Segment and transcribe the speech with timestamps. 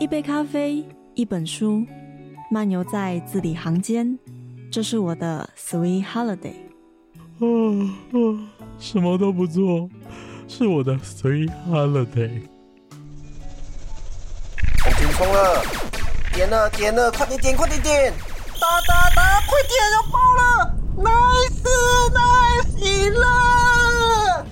[0.00, 0.82] 一杯咖啡，
[1.14, 1.84] 一本书，
[2.50, 4.18] 漫游在字里行间，
[4.72, 6.54] 这是我的 Sweet Holiday。
[7.38, 7.44] 啊
[8.12, 8.16] 啊！
[8.78, 9.90] 什么都不做，
[10.48, 12.48] 是我的 Sweet Holiday。
[14.78, 15.62] 冲冲冲了！
[16.32, 18.14] 点了点了，快点点快点点！
[18.58, 21.60] 打打打，快点要爆了！Nice
[22.16, 24.46] nice 赢了！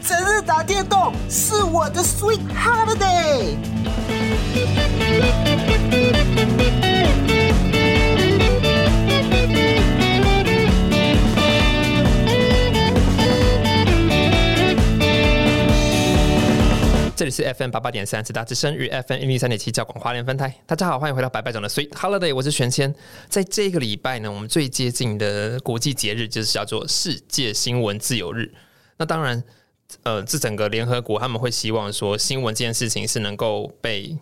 [0.00, 3.56] 整日打电动是我的 Sweet Holiday。
[17.18, 20.54] 这里是 FM 八八点三，直达之声与 FM 一零三点七交广华联分台。
[20.66, 22.94] 大家好，欢迎回到白白总的 Sweet Holiday，我是玄谦。
[23.28, 28.52] 在这个礼拜呢，我们最接近的国际节日就是叫做世界新闻自由日。
[28.98, 29.42] 那当然，
[30.02, 34.16] 呃，这整个联合国他们会希望说，新闻这件事情是能够被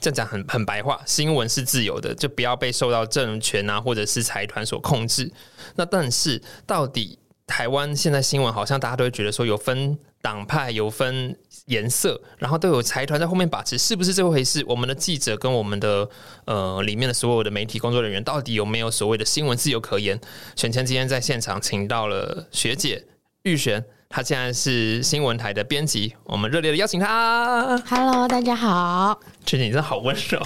[0.00, 5.30] 这样讲很很白话，新闻是自由的，就不要被受到政权啊或者是财团所控制。
[5.76, 14.64] 那但是到底台湾现在新闻好像大家都会觉得说有分党派，有分颜色，然后都有财团在后面把持，是不是这回事？
[14.66, 16.08] 我们的记者跟我们的
[16.44, 20.20] 呃里面的所有的媒体工作人员，到底有没有所谓的新闻自由可言？
[20.56, 23.04] 选前今天在现场请到了学姐
[23.42, 27.76] 玉璇，她现在是新闻台的编辑，我们热烈的邀请他。
[27.86, 29.20] Hello，大家好。
[29.44, 30.40] 学姐，你真的好温柔。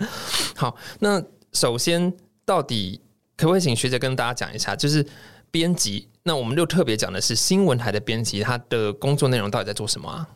[0.54, 1.22] 好，那
[1.54, 2.12] 首先
[2.44, 3.00] 到底
[3.38, 5.04] 可不可以请学姐跟大家讲一下，就是
[5.50, 6.08] 编辑？
[6.24, 10.28] 那我们就特别讲的是新闻台的编辑，他的工作内容到底在做什么啊？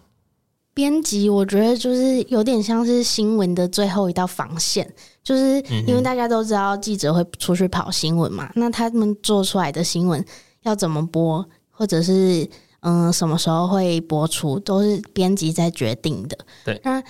[0.72, 4.90] 编辑，我觉得就是有点像是新闻的最后一道防线，
[5.22, 10.24] 就是因为大家都知道记者会出去跑新闻嘛，那他们做出来的新闻
[10.62, 11.46] 要怎么播，
[11.82, 12.48] 或者是
[12.82, 16.38] 嗯什么时候会播出，都是编辑在决定的。
[16.64, 16.80] 对。
[16.84, 17.02] 那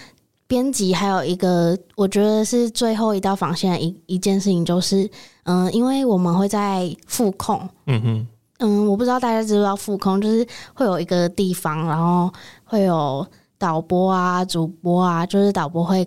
[0.46, 5.06] 编辑还有一个，我觉得是最后一道防线的一一件事情，就是
[5.42, 8.26] 嗯，因为我们会在复控，嗯哼，
[8.60, 12.32] 嗯，我不知道大家知不知道副控，就是会有一个地方，然后
[12.64, 13.26] 会有
[13.58, 16.06] 导播啊、主播啊，就是导播会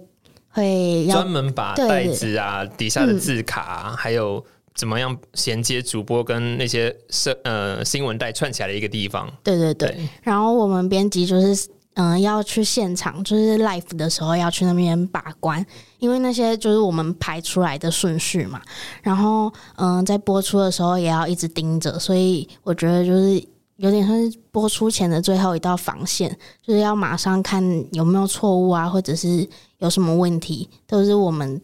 [0.49, 4.43] 会专门把对袋子啊、底下的字卡啊、还有
[4.75, 9.31] 怎么样衔接主播跟那些社呃新闻带串起来的一个地方。
[9.41, 15.65] 对对对，对，然后我们编辑就是嗯、要去现场，就是 live 的时候要去那边把关，
[15.99, 18.61] 因为那些就是我们排出来的顺序嘛。
[19.01, 23.41] 然后嗯、在播出的时候也要一直盯着，所以我觉得就是
[23.77, 26.29] 有点像是播出前的最后一道防线，
[26.61, 27.63] 就是要马上看
[27.93, 29.47] 有没有错误啊，或者是
[29.77, 31.61] 有什么问题，都是我们。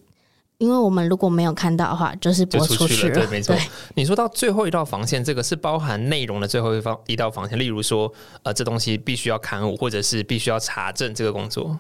[0.62, 3.56] 因为我们如果没有看到的话，就是播出去去了，对，没错。
[3.96, 8.14] 你说到最后一道防线，这个是包含内容的最后一方一道防线，例如说，
[8.44, 11.80] 呃，这东西必须要刊物，或者是必须要查证这个工作。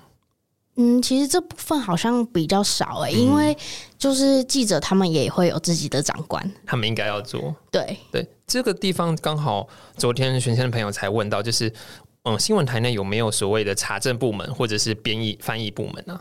[0.77, 3.55] 嗯，其实这部分好像比较少哎、嗯因为
[3.99, 7.53] 就是记者他们也会有自己的长官，他们应该要做。
[7.69, 11.71] 对，对这个地方，刚好昨天玄先的朋友才问到，就是
[12.23, 16.19] 嗯，新闻台内有没有所谓的查证部门或者是编译翻译部门啊？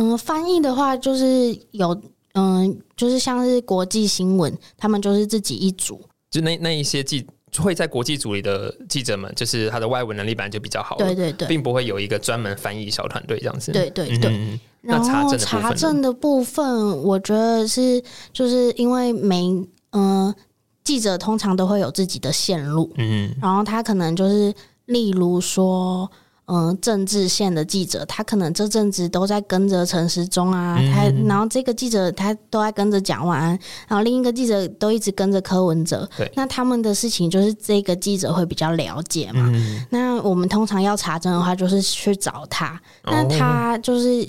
[0.00, 1.94] 嗯、翻译的话就是有，
[2.32, 6.00] 嗯、就是像是国际新闻，他们就是自己一组，
[6.30, 7.26] 就那那一些记
[7.58, 13.72] 会在国际组里的记者们，就是他的外文能力本来就比较好，对对对，并不会有一个专门翻译小团队这样子。
[13.72, 14.30] 对对对。
[14.30, 19.44] 嗯嗯然后查证的部分呢查证的部分，我觉得是就是因为每
[19.90, 20.34] 嗯、
[20.82, 24.54] 记者通常都会有自己的线路，嗯然后他可能就是
[24.86, 26.10] 例如说。
[26.52, 30.92] 嗯，政治线的记者，他可能这阵子都在跟着陈时中啊，嗯。
[30.92, 39.48] 他然后这个记者他都在跟着蒋万安，然后另一个记者都一直跟着柯文哲对，那他们的事情就是这个记者会比较了解嘛。
[39.54, 43.28] 嗯，那我们通常要查证的话，就是去找他，那哦。
[43.38, 44.26] 他就是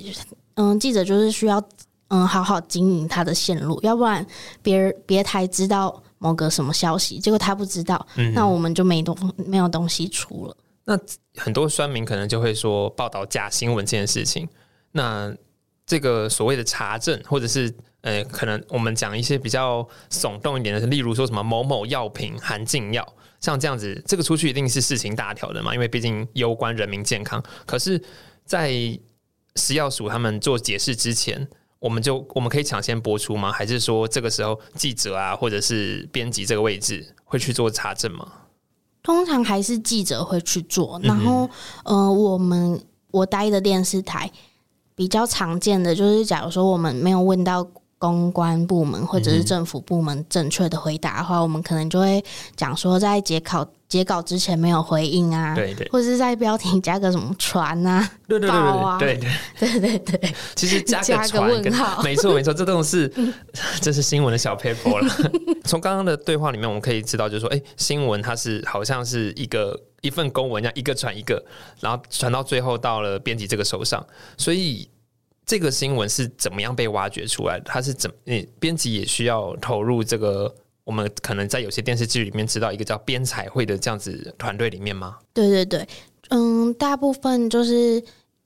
[0.53, 1.59] 嗯，记者就是需要
[2.09, 4.23] 嗯好好经营他的线路，要不然
[4.61, 8.31] 别人别台知道某个什么消息，结果他不知道，嗯。
[8.35, 10.55] 那我们就没东没有东西出了。
[10.91, 14.45] 那很多酸民可能就会说报道假新闻这件事情，
[14.91, 15.33] 那
[15.85, 27.41] 这个所谓的查证，或者是呃，可能我们讲一些比较耸动一点的，例如说什么某某药品含禁药，像这样子，这个出去一定是事情大条的嘛，因为毕竟攸关人民健康。
[27.65, 28.01] 可是，
[28.43, 28.69] 在
[29.55, 31.47] 食药署他们做解释之前，
[31.79, 33.49] 我们就我们可以抢先播出吗？
[33.49, 38.29] 还是说这个时候记者啊，或者是编辑这个位置会去做查证吗？
[39.03, 41.49] 通常还是记者会去做，嗯然后
[41.83, 42.79] 呃，我们
[43.11, 44.31] 我待的电视台
[44.95, 47.65] 比较常见的就是，假如说我们没有问到
[48.01, 52.23] 公关部门或者是政府部门正确的回答的话，我们可能就会
[52.55, 55.87] 讲说，在截稿截稿之前没有回应啊，对对。
[55.89, 58.59] 或者是在标题加个什么船啊，对对对
[58.97, 59.19] 对
[59.59, 62.01] 对，对对对，其实加 加个个船跟问号。
[62.01, 63.07] 没错没错，这种是
[63.79, 65.31] 这是新闻的小 paper 了。
[65.65, 71.43] 从刚刚的对话里面，我们可以知道，就是说，哎、新闻它是好像是一个一份公文，这样一个传一个，
[71.79, 74.03] 然后传到最后到了编辑这个手上，
[74.37, 74.89] 所以。
[75.51, 77.65] 这个新闻是怎么样被挖掘出来的？
[77.65, 78.09] 它是怎？
[78.23, 80.55] 你编辑也需要投入这个，
[80.85, 85.17] 我们可能在有些电视剧里面知道一个叫编采会的这样子团队里面吗？
[85.33, 85.85] 对对对，
[86.29, 88.01] 嗯，大部分就是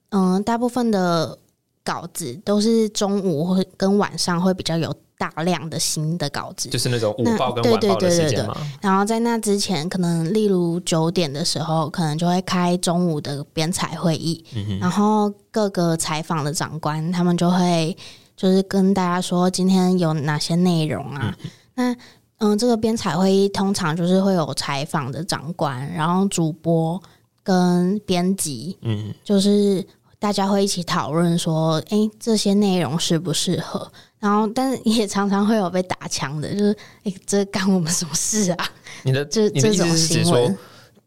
[0.10, 1.38] 嗯，大部分的
[1.84, 8.56] 稿子都是中午会跟晚上会比较有大量的新的稿子，就是那种午那报跟对晚报的时间吗？
[8.82, 17.96] 然后在那之前，可能例如九点的时候，可能就会开中午的编采会议，嗯然后各个采访的长官他们就会
[18.36, 21.36] 就是跟大家说今天有哪些内容啊。
[21.76, 21.96] 那
[22.40, 27.02] 嗯，这个编采会议通常就是会有采访的长官，然后主播
[27.42, 29.86] 跟编辑，嗯，就是
[30.26, 33.92] 大家会一起讨论说，诶，这些内容适不适合？
[34.18, 38.68] 然后，但是也常常会有被打枪的，就是，诶，这干我们什么事啊？
[39.04, 40.58] 你的这你的意思这种是指说新闻，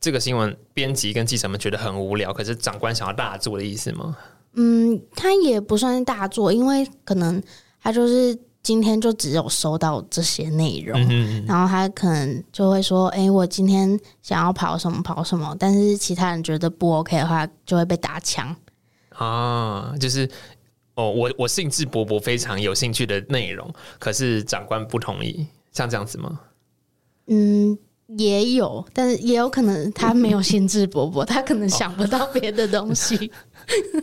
[0.01, 4.17] 这个新闻编辑跟记者们觉得很无聊，可是长官想要大做的意思吗？
[4.53, 7.43] 嗯，他也不算是大做，因为可能
[7.83, 18.55] 他就是今天就只有收到这些内容，嗯然后他可能就会说，诶，我今天想要跑什么跑什么，但是其他人觉得不 OK 的话，就会被打枪。
[19.19, 20.29] 啊，就是
[20.95, 26.41] 哦，我我兴致勃勃，非常有兴趣的内容，可是长官不同意，像这样子吗？
[27.27, 27.77] 嗯，
[28.17, 33.31] 也有，但是也有可能他没有兴致勃勃，他可能想不到别的东西。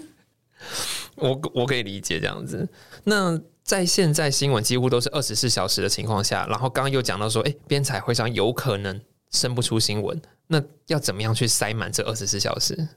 [1.16, 2.68] 我我可以理解这样子。
[3.06, 9.00] 那在现在新闻几乎都是二十四小时的情况下，然后刚刚又讲到说，哎、编采会上有可能
[9.32, 12.88] 生不出新闻，那要怎么样去塞满这二十四小时？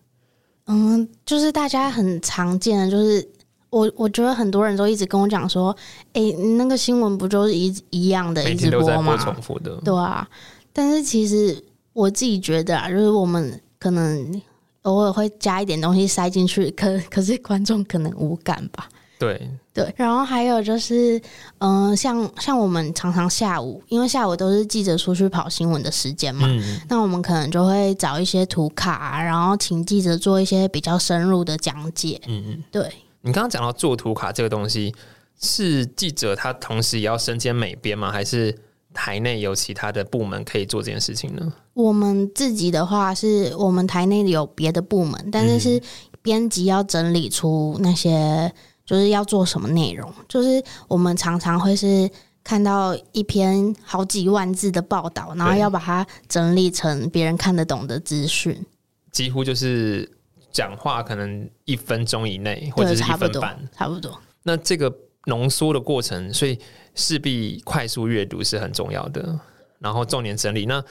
[0.68, 3.26] 嗯，就是大家很常见的，就是
[3.70, 5.74] 我我觉得很多人都一直跟我讲说，
[6.12, 9.16] 诶，那个新闻不就是一一样的，一直播吗？
[9.16, 10.28] 重复的，对啊，
[10.72, 14.42] 但是其实我自己觉得啊，就是我们可能
[14.82, 18.88] 偶尔会加一点东西塞进去，可可是观众可能无感吧。
[19.18, 21.20] 对，对，然后还有就是，
[21.58, 32.20] 嗯、像像我们常常下午，因为下午都是记者出去跑新闻的时间嘛，嗯，那我们可能就会找一些图卡啊，然后请记者做一些比较深入的讲解。
[32.28, 32.64] 嗯嗯。
[32.70, 32.82] 对，
[33.22, 34.94] 你刚刚讲到做图卡这个东西，
[35.40, 38.12] 是记者他同时也要身兼美编吗？
[38.12, 38.56] 还是
[38.94, 41.52] 台内有其他的部门可以做这件事情呢？
[41.74, 45.82] 我们自己的话是我们台内有别的部门，但是是
[46.22, 48.52] 编辑要整理出那些
[48.88, 52.10] 就是要做什么内容，就是我们常常会是。
[52.44, 58.64] 看到一篇好几万字的报道，然后要把它整理成别人看得懂的资讯，
[59.12, 60.10] 几乎就是
[60.50, 64.18] 讲话可能一分钟以内，或者，是一差不多分半。，差不多。
[64.44, 64.90] 那这个
[65.26, 66.58] 浓缩的过程，所以
[66.94, 69.38] 势必快速阅读是很重要的。
[69.78, 70.64] 然后重点整理。
[70.64, 70.82] 那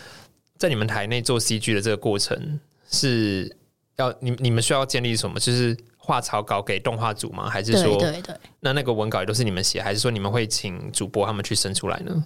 [0.59, 3.57] 在你们台内做 CG 的这个过程，是
[3.95, 5.39] 要你你们需要建立什么？
[5.39, 5.75] 就是
[6.07, 7.49] 画草稿给动画组吗？
[7.49, 12.23] 还是对说对对，那那个文稿也都是你们写，还是说你们会请主播他们去生出来呢？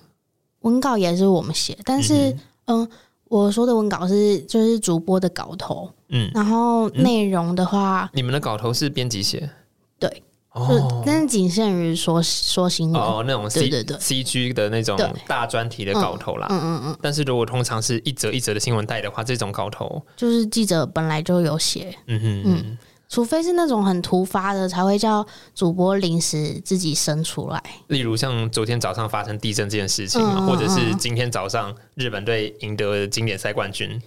[0.60, 2.88] 文稿也是我们写，但是嗯、
[3.24, 9.50] 我说的文稿是就是主播的稿头，嗯，然后内容的话，你们的稿头是编辑写，
[9.98, 10.08] 对，
[10.54, 13.02] 就哦但是仅限于说说新闻。
[13.02, 13.98] 哦，那种 C 对对对。
[13.98, 16.46] CG 的那种大专题的稿头啦。
[16.52, 22.44] 嗯嗯嗯，但是如果通常是一则一则的新闻带的话，这种稿头，就是记者本来就有写，嗯哼。
[22.46, 22.78] 嗯
[23.12, 27.62] 除非是那种很突发的，才会叫主播临时自己生出来。
[27.88, 34.02] 例如像昨天早上发生地震这件事情嘛，嗯嗯或者是嗯今天早上日本队赢得经典赛冠军。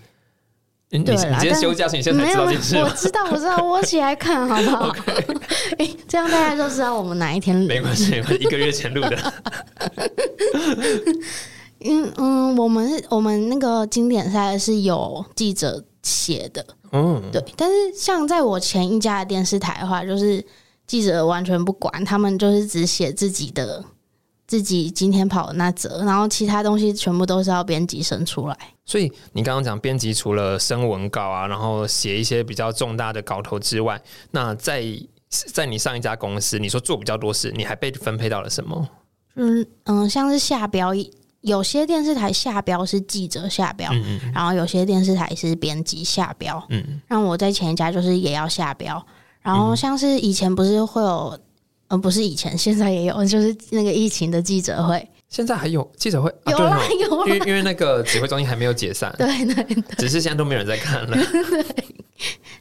[0.89, 2.77] 你你对今天休假，所以你现在才知道这件事？
[2.79, 4.97] 我知道，我知道，我起来看好不好？
[5.77, 9.33] 哎、 这样大家就知道我们哪一天没关系， 没关系，一个月前录的。
[11.85, 17.45] 嗯嗯，我们是我们那个经典赛是有记者写的，嗯，对。
[17.57, 20.43] 但是像在我前一家的电视台的话，就是
[20.87, 23.85] 记者完全不管，他们就是只写自己的
[24.47, 28.57] 自己今天跑的那则，然后其他东西全部都是要编辑生出来。
[28.85, 34.85] 所以你刚刚讲编辑除了生文稿啊，然后写一些比较重大的稿头之外，那在
[35.29, 38.89] 在你上一家公司，你说做比较多事，你还被分配到了什么？
[39.37, 40.93] 嗯嗯，像是下标，
[41.45, 46.63] 有些电视台下标是记者下标，嗯嗯然后有些电视台是编辑下标。
[46.71, 47.01] 嗯。
[47.07, 49.05] 让我在前一家就是也要下标，
[49.43, 51.39] 然后像是以前不是会有
[51.89, 56.31] 呃，不是以前，现在也有，就是那个疫情的记者会，现在还有记者会？
[56.45, 57.11] 啊、有啊对哦。
[57.11, 61.17] 有啦因为因为那个指挥中心还没有解散， 对对对，只是现在都没有人在看了。
[61.17, 61.95] 对。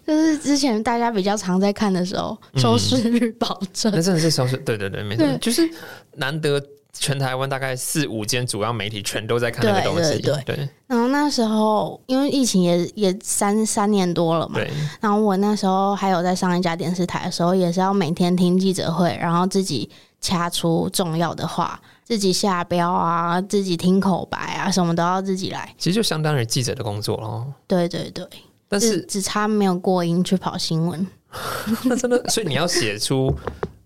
[0.06, 3.90] 就是之前大家比较常在看的时候，收视率保证。
[3.96, 5.38] 那真的是收视，对对对，没错，对。
[5.38, 5.70] 就是
[6.16, 6.62] 难得
[6.94, 14.72] 全台湾大概四五间主要媒体全都在看那个东西，对对对然后那时候因为疫情也也三三年多了嘛，对
[15.02, 19.90] 然后我那时候还有在上一家电视台的时候，也是要每天听记者会，然后自己
[20.22, 25.74] 掐出重要的话，自己下标啊，自己听口白啊，什么都要自己来。
[25.78, 27.46] 其实就相当于记者的工作咯。
[27.68, 28.26] 对对对，
[28.70, 31.06] 但是只只差没有过音去跑新闻。
[31.86, 33.36] 那真的，所以你要写出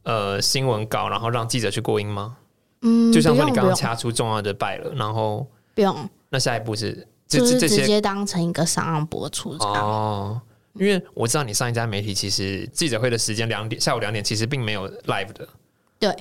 [0.03, 2.35] 呃新闻稿，然后让记者去过音吗？
[2.81, 9.51] 嗯，就像说你刚刚掐出重要的败了，然后不用，那下一步是这就是这这些直接当成一个上岸播出。
[9.59, 10.41] 哦。
[10.79, 15.49] 因为我知道你上一家媒体其实记者会的时间两点，下午两点其实并没有 live 的。
[15.97, 16.15] 对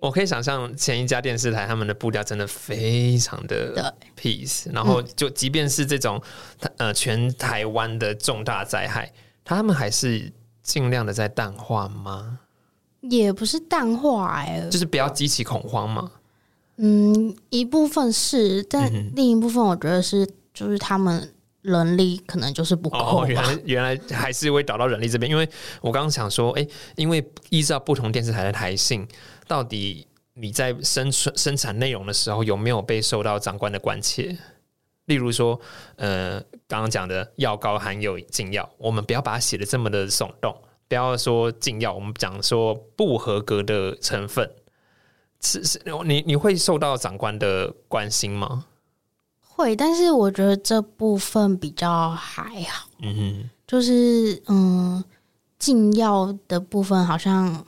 [0.00, 6.20] 我可以想象前一家电视台他们的步调真的非常的 peace，然后就即便是这种
[6.78, 9.12] 呃全台湾的重大灾害，
[9.44, 12.40] 他们还是尽量的在淡化吗？
[13.10, 16.10] 也不是淡化哎、就是不要激起恐慌嘛。
[16.76, 21.32] 嗯，一部分是，但另一部分我觉得是，就是他们
[21.62, 25.48] 人力可能就是不够哦，原来原来还是会导到人力这边，因为
[25.80, 29.06] 我刚刚想说，哎、因为依照不同电视台的台性，
[29.46, 34.36] 到底你在生产生产内容的时候有没有被受到长官的关切？
[35.06, 35.60] 例如说，
[35.96, 40.56] 呃，刚刚讲的药膏含有禁药，我们不要把它写的这么的耸动，
[40.88, 44.50] 不要说禁药，我们讲说不合格的成分。
[45.40, 48.66] 是是，你你会受到长官的关心吗？
[49.40, 53.50] 会，但是我觉得这部分比较还好，嗯哼。
[53.66, 55.02] 就是嗯，
[55.58, 57.64] 禁药的部分好像，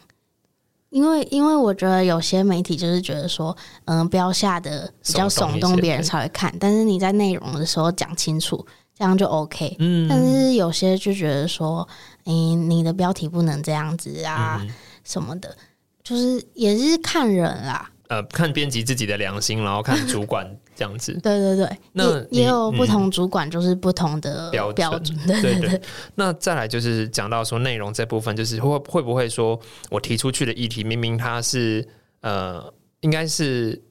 [0.91, 3.57] 因为因为我觉得有些媒体就是觉得说，
[3.87, 8.65] 嗯、不要下的比较耸动，别人才会看，但是你在内容的时候讲清楚，
[8.97, 9.76] 这样就 OK。
[9.79, 11.87] 嗯但是有些就觉得说，
[12.25, 14.75] 嗯、你的标题不能这样子啊，嗯
[15.05, 15.57] 什么的，
[16.03, 17.91] 就是也是看人啦。
[18.09, 25.83] 呃，看编辑自己的良心，然后看主管这样子 对对对，那也也有不嗯同主管就是不同的标标准准，对对对对。
[26.15, 29.59] 那再来就是讲到说内容这部分，就是会会不会说
[29.91, 31.85] 我提出去的议题，明明它是
[32.21, 33.83] 呃，应该是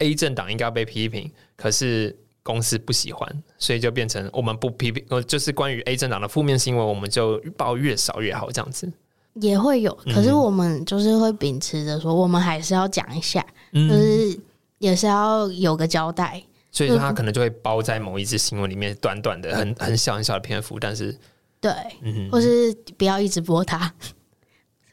[0.00, 2.14] A 政党应该要被批评，可是
[2.46, 8.90] 公司不喜欢，所以就变成我们不批评，呃，就是关于 A 政党的负面新闻，我们就报越少越好，这样子。
[9.34, 9.92] 也会有。
[10.06, 14.40] 可是嗯我们就是会秉持着说，我们还是要讲一下，嗯就是
[14.78, 16.42] 也是要有个交代。
[16.70, 21.14] 所以说他可能就会包在某一支新闻里面，短短的、很很小很小的篇幅，但是
[21.60, 21.72] 对，
[22.02, 23.92] 嗯或是不要一直播它，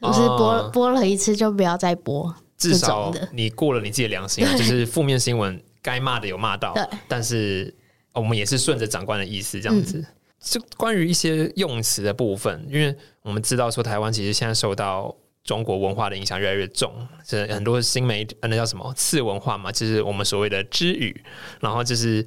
[0.00, 2.34] 就是播、哦播了一次就不要再播。
[2.56, 6.74] 至少你过了你自己的良心，就是负面新闻该骂的有骂到，
[7.06, 7.72] 但是
[8.12, 9.98] 我们也是顺着长官的意思这样子。
[9.98, 10.06] 嗯
[10.44, 16.92] 就关于一些用词的部分，因为我们知道说台湾其实现在受到中国文化的影响越来越重，
[17.26, 21.24] 是很多新媒体呃那叫什么次文化嘛，就是我们所谓的知语，
[21.60, 22.26] 然后就是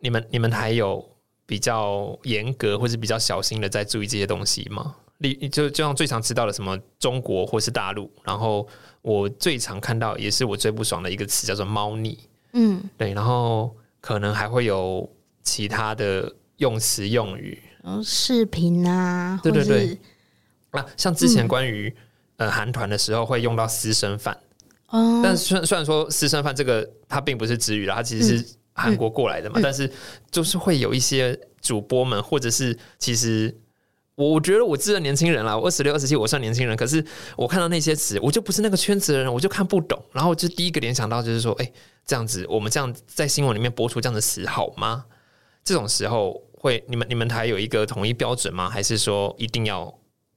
[0.00, 1.08] 你们你们还有
[1.46, 4.96] 比较严格或是比较小心的在注意这些东西吗？
[5.18, 8.66] 你就就像最常知道的什么中国或是大陆，然后
[9.00, 12.18] 我最常看到也是我最不爽的一个词叫做猫腻，
[12.52, 15.10] 嗯，对，然后可能还会有
[15.42, 19.98] 其他的用词用语然后视频啊，对对或是
[20.70, 21.94] 啊，像之前关于、
[22.36, 24.36] 呃韩团的时候会用到私生饭，
[24.88, 29.90] 哦，但虽然虽然说私生饭这个它并不是直语啦，它其实是韩国过来的嘛，但是
[30.30, 33.54] 就是会有一些主播们或者是其实。
[34.14, 36.76] 我觉得我自认年轻人啦，我二十六、二十七，我算年轻人。
[36.76, 37.04] 可是
[37.36, 40.00] 我看到那些词，我就不是那个圈子的人，我就看不懂。
[40.12, 41.72] 然后就第一个联想到就是说，哎、
[42.04, 45.04] 这样子，我们这样在新闻里面播出这样的词好吗？
[45.64, 48.68] 这种时候会，你们你们台有一个统一标准吗？
[48.68, 49.92] 还是说一定要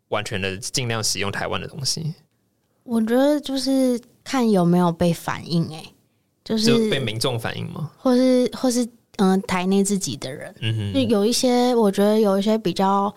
[0.09, 2.13] 完全的尽量使用台湾的东西，
[2.83, 5.93] 我觉得就是看有没有被反应、欸，
[6.43, 7.91] 就就是被民众反映吗？
[7.97, 8.85] 或是或是
[9.17, 13.13] 嗯、呃台内自己的人，嗯哼，就有一些，我觉得有一些比较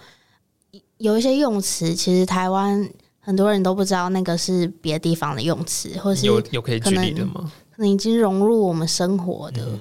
[0.99, 2.88] 有一些用词，其实台湾
[3.19, 7.52] 很多人都不知道那个是别的地方的用词，或是有有可以举例的可吗？
[7.71, 9.64] 可能已经融入我们生活的。
[9.64, 9.81] 嗯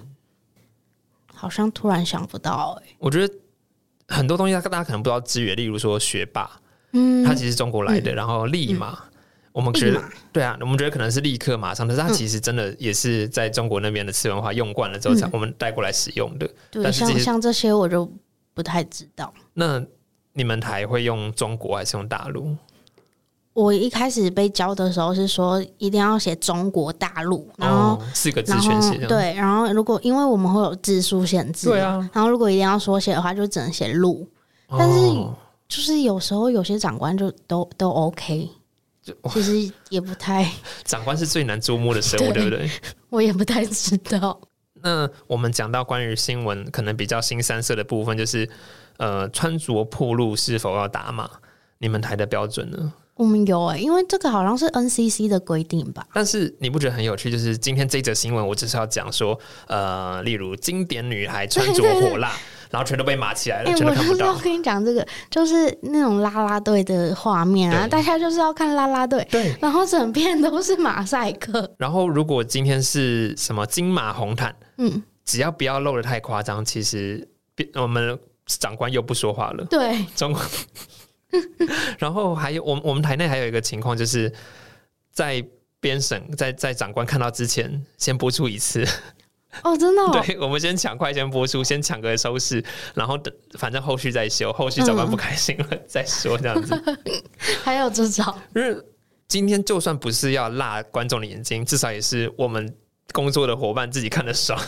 [1.39, 3.31] 好像突然想不到、欸，我觉得
[4.07, 6.49] 很多东西，大家可能不知道资源，例如说学霸，
[6.93, 8.97] 嗯，他其实是中国来的，然后立马。
[9.51, 16.49] 我们觉得对啊，我们觉得可能是立刻马上，但是它其实真的也是在中国那边的次文化用惯了之后，才嗯我们带过来使用的。
[16.71, 18.11] 对，像像这些我就
[18.55, 19.31] 不太知道。
[19.53, 19.79] 那
[20.37, 22.55] 你们台会用中国还是用大陆？
[23.53, 34.29] 我一开始被教的时候是说一定要写中国大陆，然后、哦四个字全写对，然后如果因为我们会有字数限制，对啊，然后如果一定要缩写的话，就只能写路。
[34.69, 35.35] 但是哦
[35.67, 38.47] 就是有时候有些长官就都都 OK，
[39.01, 40.47] 就 其实也不太，
[40.85, 42.69] 长官是最难捉摸的生物，对对不对？
[43.09, 44.39] 我也不太知道。
[44.81, 48.49] 那我们讲到关于新闻可能比较新三色的部分，就是
[48.97, 51.29] 呃，穿着破路是否要打码？
[51.79, 52.93] 你们台的标准呢？
[53.15, 56.05] 我们有哎、因为这个好像是 NCC 的规定吧？
[56.13, 57.31] 但是你不觉得很有趣？
[57.31, 62.31] 就是今天这则新闻，我只是要讲说，呃，例如经典女孩穿着火辣，
[62.69, 64.43] 然后全都被码起来了，哎、全都看不到我就是要。
[64.43, 79.65] 跟你讲这个，就是那种拉拉队的画面啊，大家就是要看拉拉队，对，然后整片都是马赛克，然后如果今天是什么金马红毯，嗯，只要不要露的太夸张，其实别我们长官又不说话了。
[79.65, 80.41] 对，中国，
[81.99, 84.31] 然后还有我们我们台内还有一个情况，就是
[85.11, 85.43] 在
[85.79, 88.85] 编审在在长官看到之前，先播出一次。
[89.63, 92.63] 哦，真的、哦， 对，我们先抢快先播出，先抢个收视，
[92.93, 96.73] 然后等反正后续再修，后续长官不开心了、再说这样子。
[97.63, 98.77] 还有这种，因为
[99.27, 102.73] 今天就算不是要辣观众的眼睛，至少也是我们。
[103.13, 104.59] 工作的伙伴自己看的爽，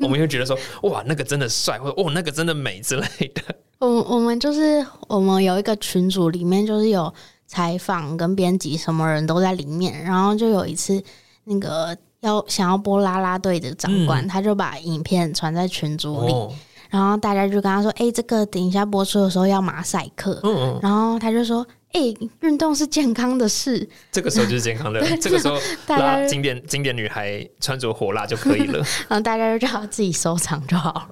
[0.00, 3.42] 我们会觉得说哇，那个真的帅，或者哦，那个真的美之类的。
[3.80, 7.12] 我我们就是我们有一个群组，里面就是有
[7.48, 10.04] 采访跟编辑，什么人都在里面。
[10.04, 11.02] 然后就有一次，
[11.42, 16.52] 那个要想要播啦啦队的长官，嗯他就把影片传在群组里，哦，
[16.90, 20.38] 然后大家就跟他说：“哎、这个等一下播出的时候要马赛克。
[20.42, 22.00] 嗯嗯，然后他就说：“哎、
[22.40, 23.88] 运动是健康的事。
[24.12, 28.78] 这个时候就是健康的，这个时候 大家拉经典经典女孩穿着火辣就可以了。
[29.08, 31.08] ”然后大家就叫他自己收藏就好了。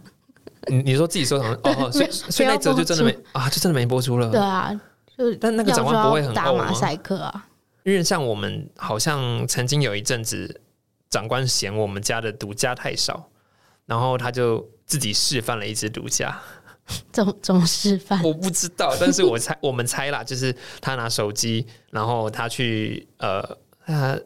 [0.67, 4.31] 你你说自己收藏哦， 所以所以那则就真的没啊，就真的没播出了。
[4.31, 4.79] 对啊，
[5.17, 7.47] 就但那个长官不会很打怄吗马赛克啊？
[7.85, 10.61] 因为像我们好像曾经有一阵子，
[11.11, 13.31] 长官嫌我们家的独家太少，
[13.87, 16.39] 然后他就自己示范了一只独家。
[17.13, 18.23] 怎么怎么示范？
[18.23, 23.43] 我不知道，但是我猜 我们猜啦，就是他拿手机，然后他去呃
[23.85, 24.19] 他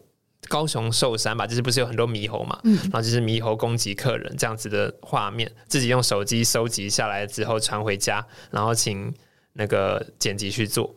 [0.49, 9.13] 高雄寿山吧，就是不是有很多猕猴嘛，嗯然后就是猕猴攻击客人这样子的画面，自己用手机收集下来之后传回家，然后请
[9.55, 10.95] 那个剪辑去做。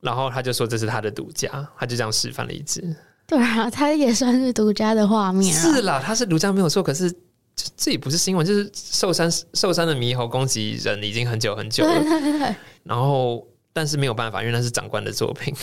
[0.00, 2.96] 然后他就说这是他的独家，他就这样示范了一支。
[3.30, 5.60] 对啊， 他也算是独家的画面啊。
[5.60, 7.08] 是啦，他是独家没有错，可是
[7.54, 12.00] 这这也不是新闻，就是寿山寿山的猕猴攻击人已经很久很久了。
[12.00, 15.54] 对对对，然后但是没有办法，因为那是长官的作品。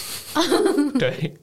[0.98, 1.34] 对，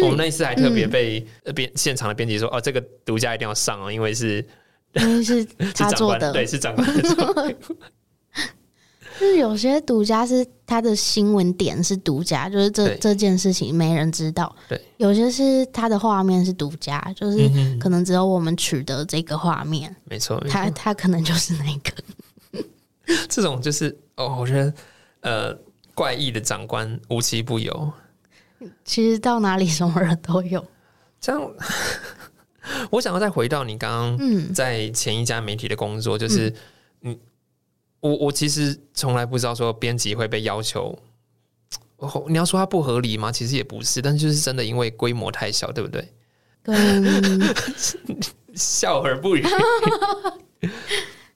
[0.00, 4.46] 我们那一次还特别被呃编现场的编辑说，哦，这个独家一定要上哦，因为是
[4.92, 7.56] 因为是 是他做的，对，是长官的作品。
[9.18, 14.54] 就是有些独家是他的新闻点是独家，就是这对这件事情没人知道。
[14.68, 17.48] 对，有些是他的画面是独家，就是
[17.80, 22.64] 可能只有我们取得这个画面，没错，没他错，他可能就是那个。
[23.28, 24.74] 这种就是哦，我觉得
[25.20, 25.58] 呃
[25.94, 27.92] 怪异的长官无奇不有。
[28.84, 30.64] 其实到哪里什么人都有。
[31.20, 31.50] 这样，
[32.90, 36.52] 我想要再回到你刚刚嗯，在前一家媒体的工作，就是
[37.00, 37.18] 你，
[38.00, 40.96] 我我其实从来不知道说编辑会被要求，
[41.96, 43.32] 哦，你要说它不合理吗？
[43.32, 46.12] 其实也不是，但是就是真的因为规模太小，对不对？
[46.62, 47.42] 跟
[48.54, 49.44] 笑而不语。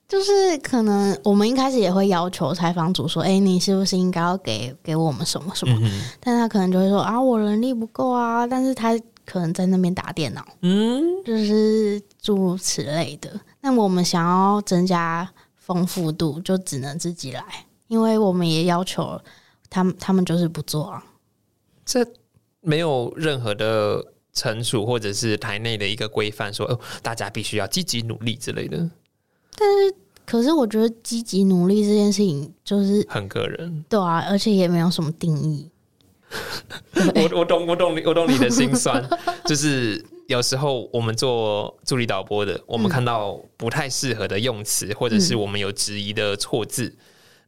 [0.07, 5.75] 就是可能我们一开始也会要求采访组说，哎、你是不是应该要给给我们什么什么？
[5.81, 8.95] 嗯但他可能就会说啊，我人力不够啊，但是他
[9.25, 10.45] 可能在那边打电脑。
[10.61, 13.31] 嗯，就是诸如此类的。
[13.61, 15.27] 那我们想要增加
[15.65, 19.19] 丰富度，就只能自己来，因为我们也要求
[19.69, 21.03] 他们，他们就是不做啊。
[21.85, 22.05] 这
[22.59, 28.77] 没有任何的惩处或者是台内的一个规范，说哦，大家必须要积极努力之类的，
[29.57, 29.95] 但是
[30.25, 33.85] 可是我觉得积极努力这件事情，就是很个人。
[33.87, 35.69] 对啊，而且也没有什么定义。
[37.15, 39.07] 我我懂我懂你我懂你的心酸，
[39.45, 46.95] 就是有时候我们做助理导播的，我们看到不太适合的用词，或者是我们有质疑的错字，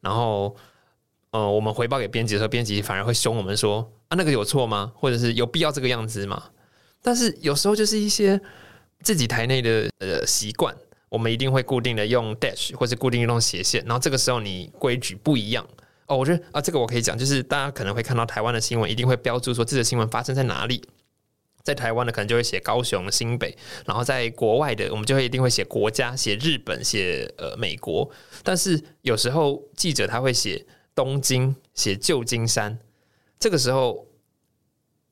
[0.01, 0.55] 然后
[1.31, 4.91] 呃，我们回报给编辑的时候，编辑反而会凶我们说啊，那个有错吗？
[4.95, 6.43] 或者是有必要这个样子吗？
[7.01, 8.39] 但是有时候就是一些
[9.01, 10.75] 自己台内的呃习惯，
[11.09, 15.65] 我们一定会固定的用 dash 或者固定用斜线，然后这个时候你规矩不一样。
[16.07, 20.83] 哦，我觉得啊，这个我可以讲，就是大家可能会看到台湾的新闻，一定会标注说这个新闻发生在哪里。
[21.65, 28.07] 在台湾的可能就会写高雄、新北，然后在国外的我们就会一定会写国家、写日本、写呃美国。
[28.43, 32.77] 但是有时候记者他会写东京、写旧金山，
[33.39, 34.07] 这个时候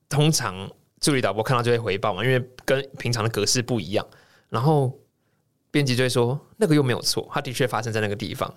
[0.07, 0.69] 通常
[1.01, 4.07] 助理导播看到就会回报嘛，因为跟平常的格式不一样，
[4.49, 4.95] 然后
[5.71, 8.53] 编辑就会说那个又没有错，它的确发生在那个地方。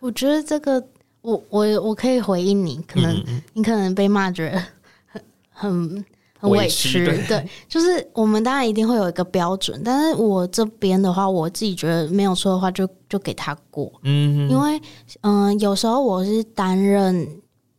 [0.00, 0.82] 我觉得这个，
[1.20, 4.62] 我我我可以回应你，可能、嗯你可能被骂觉得
[5.10, 6.04] 很很
[6.38, 7.26] 很委委屈，屈对。
[7.26, 14.80] 对，就是我们当然一定会有一个标准，但是我这边的话，我自己觉得没有错的话就，就给他过，嗯，因为
[15.22, 17.26] 嗯、有时候我是担任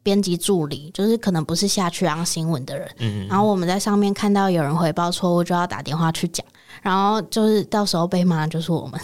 [0.03, 6.45] 编辑助理，就是可能不是下去当新闻的人，嗯然后我们在上面看到有人回报错误，就要打电话去讲，
[6.81, 8.99] 然后就是到时候被骂的就是我们，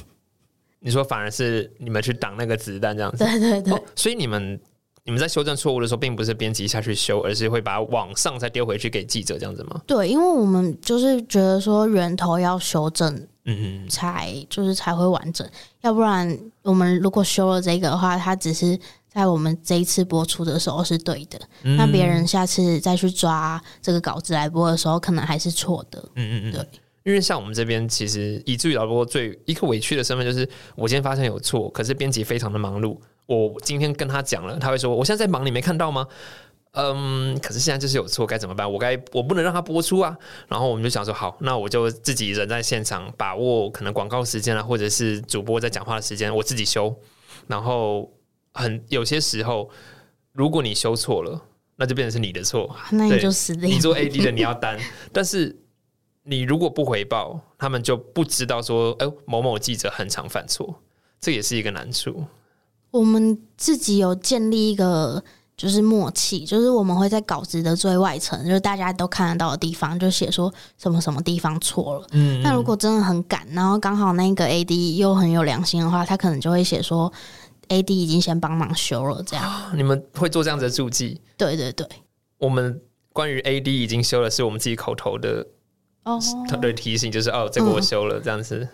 [0.79, 3.73] 你说反而是你们去挡那个子弹这样子，对对对。
[3.73, 4.59] 哦所以你们
[5.05, 9.81] 你们在修正错误的时候，并不是编辑下去修，而是会把它往上再丢回去给记者这样子吗？
[9.85, 15.45] 对，因为我们就是觉得说源头要修正嗯才就是才会完整，
[15.81, 18.79] 要不然我们如果修了这个的话，它只是
[19.11, 25.99] 在我们这一次播出的时候是对的，嗯那别人下次再去抓这个稿子来播的时候，可能还是错的。
[26.15, 26.67] 嗯嗯嗯，对。
[27.03, 32.97] 因为像我们这边，其实以至于导播最一个委屈的身份就是，我今天发现有错，可是编辑非常的忙碌。
[33.25, 36.07] 我今天跟他讲了，他会说：“我现在在忙，你没看到吗？”
[36.75, 38.71] 嗯，可是现在就是有错，该怎么办？
[38.71, 40.17] 我该我不能让他播出啊。
[40.47, 46.95] 然后我们就想说，好，那我就自己人在现场，把握可能广告时间啊，或者是主播在讲话的时间，我自己修。
[47.45, 48.11] 然后
[48.53, 49.69] 很有些时候，
[50.31, 51.39] 如果你修错了，
[51.75, 52.75] 那就变成是你的错。
[52.91, 53.69] 那你就死定。
[53.69, 54.79] 你做 AD 的你要担，
[55.11, 55.55] 但是
[56.23, 60.81] 你如果不回报，他们就不知道说，哎、某某记者很常犯错，
[61.21, 62.25] 这也是一个难处。
[62.93, 65.21] 我们自己有建立一个
[65.57, 72.07] 就是默契，就是我们会在稿子的最外层，就是大家都看得到的地方，就写说什么什么地方错了。
[72.11, 77.11] 嗯那如果真的很赶，然后刚好那个 AD 又很有良心的话，他可能就会写说
[77.69, 79.51] AD 已经先帮忙修了，这样。
[79.75, 81.19] 你们会做这样子的注记？
[81.35, 81.87] 对对对，
[82.37, 82.79] 我们
[83.11, 85.47] 关于 AD 已经修了，是我们自己口头的
[86.03, 86.19] 哦，
[86.61, 88.67] 的提醒，就是哦，这个我修了，这样子。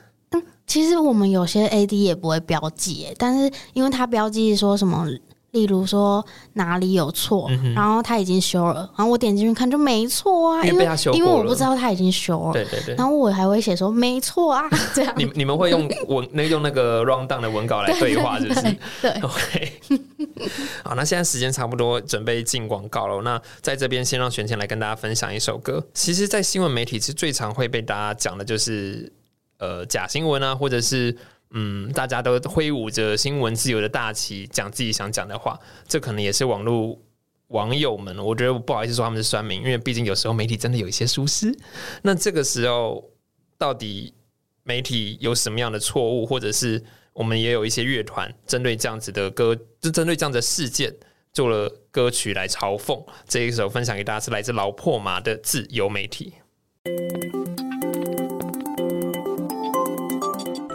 [0.70, 5.08] 其实我们有些 AD 也不会标记耶，但是因为它标记说什么，
[5.52, 12.94] 例如说哪里有错，嗯然后他已经修了，然后我点进去看就没错啊，因为因为被他修因为我不知道他已经修了，对对对。
[12.94, 18.62] 然后我还会写说没错啊， 这样你你们会用文 那用那个 round down 的文稿来对话，是不是？
[19.02, 19.74] 对， OK，
[20.84, 23.20] 好，那现在时间差不多，准备进广告了。
[23.24, 25.84] 那在这边先让玄谦来跟大家分享一首歌。
[25.96, 29.12] 其实，在新闻媒体是最常会被大家讲的，就是
[29.60, 31.16] 呃假新闻啊，或者是
[31.52, 35.60] 嗯大家都挥舞着新闻自由的大旗，讲自己想讲的话。
[35.88, 37.00] 这可能也是网络
[37.48, 41.56] 网友们，我觉得不好意思说他们是酸民，因为毕竟有时候媒体真的有一些疏失。
[42.02, 43.04] 那这个时候，
[43.58, 44.14] 到底
[44.64, 50.96] 媒体有什么样的错误，或者是我们也有一些乐团针对这样子的歌，就针对这样的事件
[51.34, 53.04] 做了歌曲来嘲讽。
[53.28, 56.36] 这一首分享给大家是来自老破麻的自由媒体。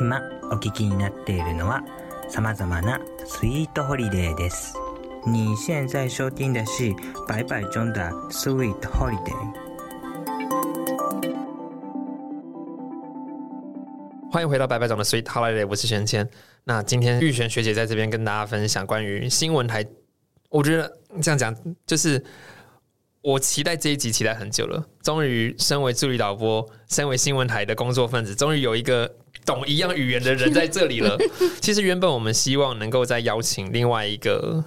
[0.04, 1.82] 今お聞きになっているのは
[2.30, 4.74] 様々なスイートホリデーです。
[5.26, 6.94] 你现在收听的是
[7.28, 9.34] 百百中的 Sweet Holiday。
[14.30, 16.30] 欢迎回到白白长的 Sweet Holiday，我是玄谦。
[16.66, 19.86] 那今天玉璇学姐在这边跟大家分享关于新闻台，
[20.50, 21.56] 我觉得这样讲
[21.88, 22.22] 就是
[23.22, 29.10] 我期待这一集期待很久了，终于身为助理导播，身为新闻台的工作分子，终于有一个
[29.45, 31.17] 懂一样语言的人在这里了。
[31.61, 34.65] 其实原本我们希望能够再邀请另外一个，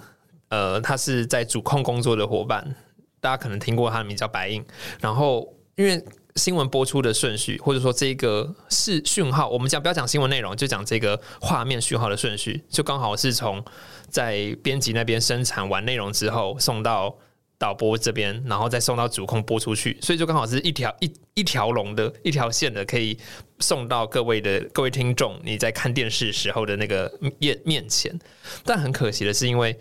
[0.48, 2.74] 呃，他是在主控工作的伙伴，
[3.20, 4.64] 大家可能听过他的名叫白印，
[5.00, 6.04] 然后因为。
[6.36, 13.60] 新闻播出的顺序，或者说这个是讯号，我们讲不要讲新闻内容，就讲这个画面讯号的顺序，就刚好是从
[14.08, 17.12] 在编辑那边生产完内容之后送到
[17.58, 23.18] 导播这边，然后再送到主控播出去，所以就刚好是一条一一条龙的一条线的，可以
[23.58, 28.16] 送到各位的各位听众你在看电视时候的那个面面前。
[28.64, 29.76] 但很可惜的是，因为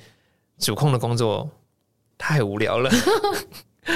[0.57, 1.49] 主控的工作
[2.17, 2.89] 太无聊了。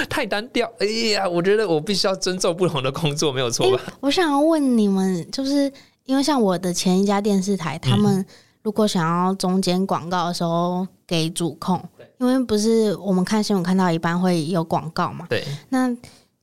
[0.08, 3.82] 太单调，哎呀，我觉得我必须要尊重不同的工作，没有错吧？
[4.00, 5.70] 我想要问你们，就是
[6.04, 8.24] 因为像我的前一家电视台，他们
[8.62, 11.78] 如果想要中间广告的时候给主控，
[12.22, 15.92] 因为不是我们看新闻看到一般会有广告嘛，对，那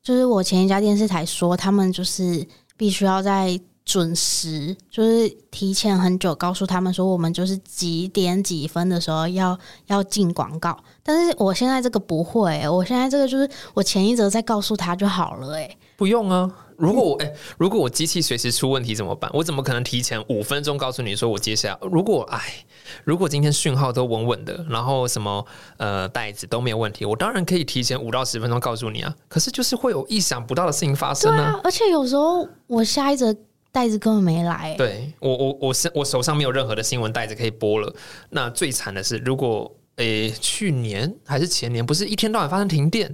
[0.04, 10.78] 就是我前一家电视台说，他们就是必须要在准时，就是提前很久告诉他们说，我们就是几点几分的时候要要进广告。
[11.02, 16.52] 但是我现在这个不会、我现在这个就是我前一则再告诉他就好了、哎，不用啊。
[16.80, 19.30] 如果我哎、如果我机器随时出问题怎么办？
[19.34, 21.89] 我怎么可能提前五分钟告诉你说我接下来？
[21.92, 22.65] 如果哎，
[23.04, 25.46] 如果今天讯号都稳稳的，然后什么
[25.78, 29.13] 呃袋子都没有问题，我当然可以提前五到十分钟告诉你啊。
[29.28, 31.42] 可是就是会有意想不到的事情发生啊。
[31.42, 33.36] 啊，而且有时候我下一则
[33.72, 37.94] 袋子根本没来、对我我我是我手上没有任何的新闻袋子可以播了。
[38.30, 43.13] 那最惨的是，如果诶、去年还是前年，不是一天到晚发生停电，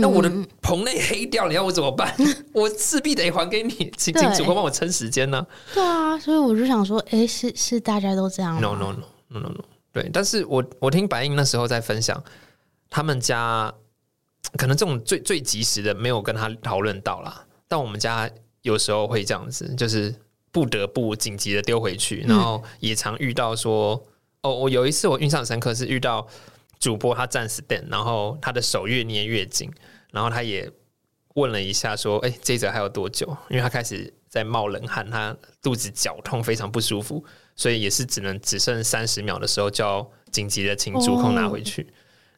[0.00, 0.30] 那我的
[0.60, 2.14] 棚内黑掉，你要我怎么办？
[2.52, 12.22] 我势必得还给你，请请对主播帮我撑时间呢、对啊，所以我就想说，哎、是是大家都这样吗？No no no no no no，对，但是我我听白英那时候在分享，
[12.88, 13.72] 他们家
[14.56, 18.30] 可能这种最最及时的没有跟他讨论到啦，但我们家
[18.62, 20.14] 有时候会这样子，就是
[20.52, 24.02] 不得不紧急的丢回去，然后也常遇到说，
[24.42, 26.26] 哦，我有一次我印象很深刻是遇到
[26.78, 29.70] 主播他站 stand，然后他的手越捏越紧，
[30.12, 30.70] 然后他也
[31.34, 33.26] 问了一下说，哎、这一则还有多久？
[33.48, 37.24] 因为他开始在冒冷汗，他肚子绞痛，非常不舒服。
[37.54, 41.86] 所以也是只能只剩三十秒的时候，就要紧急的请主控拿回去。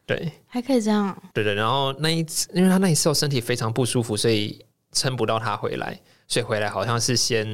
[0.06, 7.44] 对还可以这样，对对，然后那一次，因为他那一次我身体非常不舒服，所以撑不到他回来，所以回来好像是先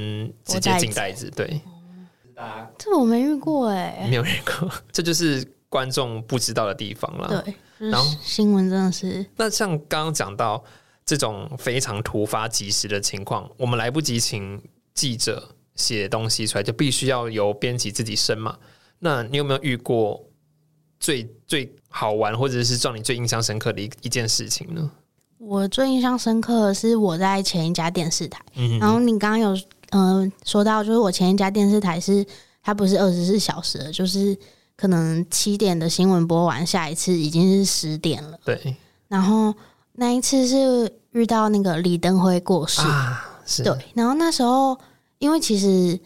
[0.45, 1.29] 直接进袋子。
[1.35, 1.59] 对，
[2.77, 7.27] 这我没遇过哎、没有遇过， 这就是观众不知道的地方了。
[7.27, 10.63] 对，就然后新闻真的是，那像刚刚讲到
[11.05, 14.61] 这种非常突发及时的情况，我们来不及请
[14.93, 18.57] 记者写东西出来，就必须要由编辑自己生嘛。
[18.99, 20.23] 那你有没有遇过
[20.97, 24.89] 最最好玩，或者是让你最印象深刻的一一件事情呢？
[25.37, 29.51] 我最印象深刻的是我在前一家电视台，嗯然后你刚刚有
[29.89, 32.25] 嗯、呃说到，就是我前一家电视台是
[32.63, 34.35] 它不是二十四小时的，就是
[34.75, 38.37] 可能七点的新闻播完，下一次已经是十点了。
[38.43, 38.75] 对
[39.07, 39.53] 然后
[39.93, 44.77] 那一次是遇到那个李登辉过世，啊，是对，然后那时候
[45.19, 45.99] 因为其实。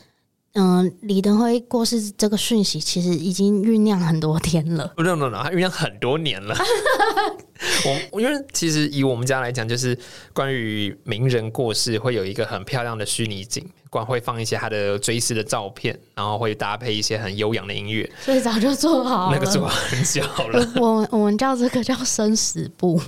[0.53, 4.91] 嗯，李登辉过世这个讯息其实已经酝酿很多天了。
[4.95, 6.55] 不 no no no，他酝酿很多年了。
[8.11, 9.97] 我因为其实以我们家来讲，就是
[10.33, 18.09] 关于名人过世，会有一个很漂亮的虚拟景，光会放一些他的追思的照片，然后会搭配一些很悠扬的音乐。
[18.21, 19.37] 所以早就做好了。
[19.37, 20.67] 那个做很久了。
[20.81, 22.99] 我我我们叫这个叫生死簿。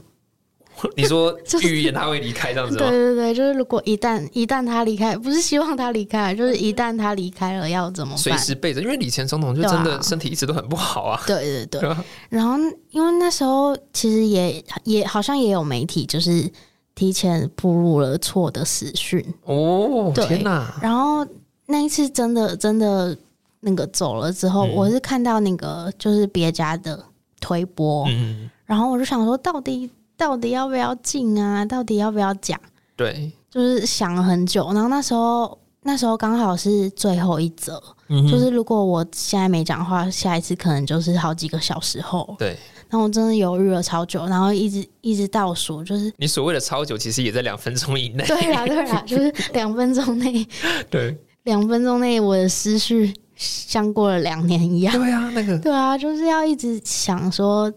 [0.98, 2.91] 你说预言他会离开这样子对吗？
[2.91, 8.32] 对对，就是如果一旦一旦他离开，不是希望他离开，就是一旦他离开了要怎么随？
[8.38, 11.22] 时备着，因为李前总统就真的身体一直都很不好啊。
[11.28, 11.96] 对对对？
[12.30, 12.58] 然后
[12.89, 16.50] 因为那时候其实也也好像也有媒体就是
[16.96, 20.74] 提前步入了错的死讯，哦，天哪！
[20.82, 21.26] 然后
[21.67, 23.15] 那一次真的真的
[23.62, 27.02] 那个走了之后，嗯我是看到那个就是别家的
[27.39, 29.89] 推播，嗯，然后我就想说，到底
[30.22, 31.66] 到底要不要进啊？
[31.66, 32.60] 到底要不要讲？
[32.96, 34.72] 对，就是想了很久。
[34.72, 42.36] 然后那时候那时候刚好是最后一则，嗯就是如果我现在没讲话，下一次可能就是好几个小时后。
[42.38, 42.56] 对
[42.88, 48.24] 然后我真的犹豫了超久，然后一直一直倒数，就是你所谓的超久，其实也在两分钟以内。
[48.28, 50.48] 对啊对啊， 就是两分钟内，
[50.92, 54.94] 对两分钟内我的思绪像过了两年一样。
[54.94, 57.74] 对啊，那个对啊，就是要一直想说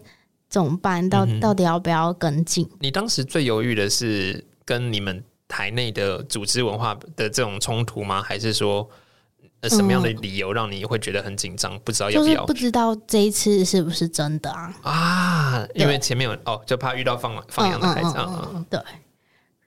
[0.55, 2.65] 怎么办，到、嗯到底要不要跟进？
[2.79, 8.21] 你当时最犹豫的是跟你们台内的组织文化的这种冲突吗？
[8.21, 8.89] 还是说、
[9.59, 14.73] 呃、什么样的理由让你会觉得很紧张，不知道要不要就是不知道这一次是不是真的啊？
[14.83, 15.67] 啊？
[15.75, 18.25] 因为前面有哦，就怕遇到放放羊的孩子啊。
[18.29, 18.79] 嗯嗯嗯对。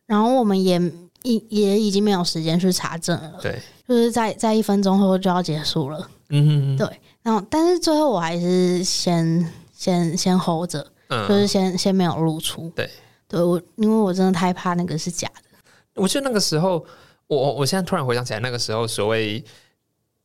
[0.06, 0.80] 然后我们也
[1.22, 6.08] 也也已经没有时间去查证了，对，就是在在一分钟后就要结束了。
[6.30, 6.88] 嗯对
[7.22, 9.46] 然后，但是最后我还是先
[9.78, 12.68] 先先 hold 着，就是嗯，先先没有露出。
[12.74, 12.90] 对，
[13.28, 15.42] 对我，因为我真的太怕那个是假的。
[15.94, 16.84] 我记得那个时候，
[17.28, 19.42] 我我我现在突然回想起来，那个时候所谓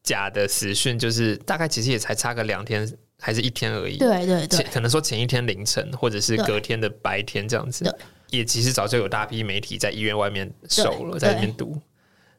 [0.01, 3.97] 假的死讯，就是大概其实也才差个两天还是一天而已。
[3.97, 7.93] 对对对可能说前一天凌晨，或者是隔天的白天这样子对，
[8.31, 11.79] 也其实早就有大批媒体在医院外面守了，在那边读。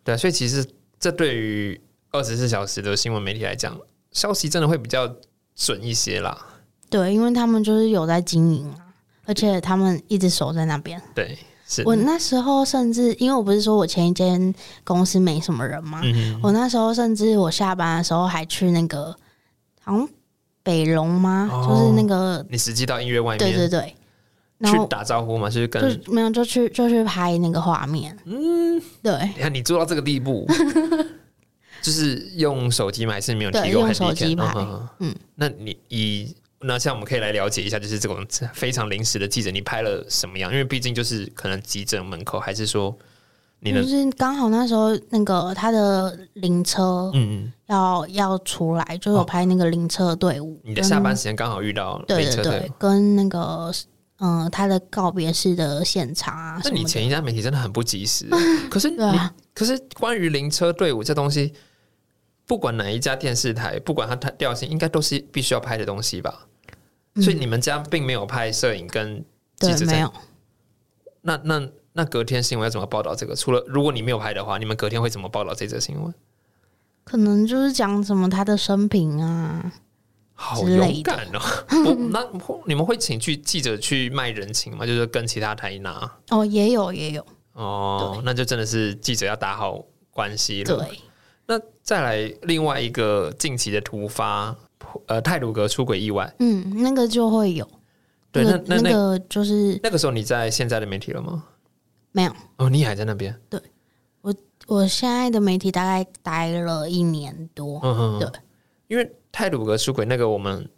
[0.02, 0.66] 对啊，所以其实
[0.98, 5.16] 这对于二十四小时的新闻媒体来讲，消息真的会比较
[5.54, 6.48] 准一些啦。
[6.94, 8.78] 对，因为他们就是有在经营啊，
[9.26, 11.02] 而且他们一直守在那边。
[11.12, 14.54] 对，是我那时候甚至，因为我不是说我前一间
[14.84, 19.12] 公司没什么人嘛，嗯我那时候甚至我下班的时候还去那个
[19.82, 20.08] 好像
[20.62, 21.48] 北龙吗？
[21.52, 23.92] 哦就是那个你实际到音乐外面，对对对，
[24.70, 28.16] 去打招呼嘛，就是跟就没有就去就去拍那个画面。
[28.24, 30.46] 嗯，对你看你做到这个地步，
[31.82, 33.14] 就是用手机吗？
[33.14, 34.52] 还是没有对提供用手机 handicap？
[34.52, 36.34] 拍嗯嗯嗯那你以
[36.66, 40.50] 那像我们可以来了解一下，就是这种非常临时的记者，你拍了什么样？
[40.50, 42.96] 因为毕竟就是可能急诊门口，还是说
[43.60, 50.60] 你的就是刚好那时候那个他的灵车嗯嗯，要、要出来，就有拍那个灵车队伍。
[50.64, 53.72] 你的下班时间刚好遇到对对对，跟那个
[54.18, 56.84] 嗯、呃他的告别式的现场啊那你。
[56.84, 58.26] 前一家媒体真的很不及时，
[58.70, 61.52] 可是你、对啊可是关于灵车队伍这东西，
[62.46, 66.46] 不管哪一家电视台，不管它它调性，应该都是必须要拍的东西吧？
[67.16, 69.24] 所以你们家并没有拍摄影跟
[69.56, 70.12] 记者，在对没有，
[71.22, 73.36] 那那那隔天新闻要怎么报道这个？
[73.36, 76.12] 除了如果你没有拍的话，你们隔天会怎么报道这则新闻？
[77.04, 79.72] 可能就是讲什么他的生平啊，
[80.32, 81.40] 好勇敢哦！
[81.84, 82.26] 我那
[82.66, 84.86] 你们会请去记者去卖人情吗？
[84.86, 90.76] 就是跟其他台拿哦，也有也有，哦，那就真的是记者要打好关系了。
[90.76, 90.98] 对，
[91.46, 94.56] 那再来另外一个近期的突发，
[95.06, 96.32] 呃，泰鲁格出轨意外。
[96.38, 97.68] 嗯，那个就会有，
[98.32, 101.44] 对，那那那那个就是那个时候你在现在的媒体了吗？
[102.12, 102.32] 没有。
[102.56, 103.34] 哦，你还在那边？
[103.48, 103.60] 对
[104.20, 104.34] 我
[104.66, 108.28] 我现在的媒体大概待了一年多，嗯哼，对，
[108.88, 110.68] 因为泰鲁格出轨那个，我们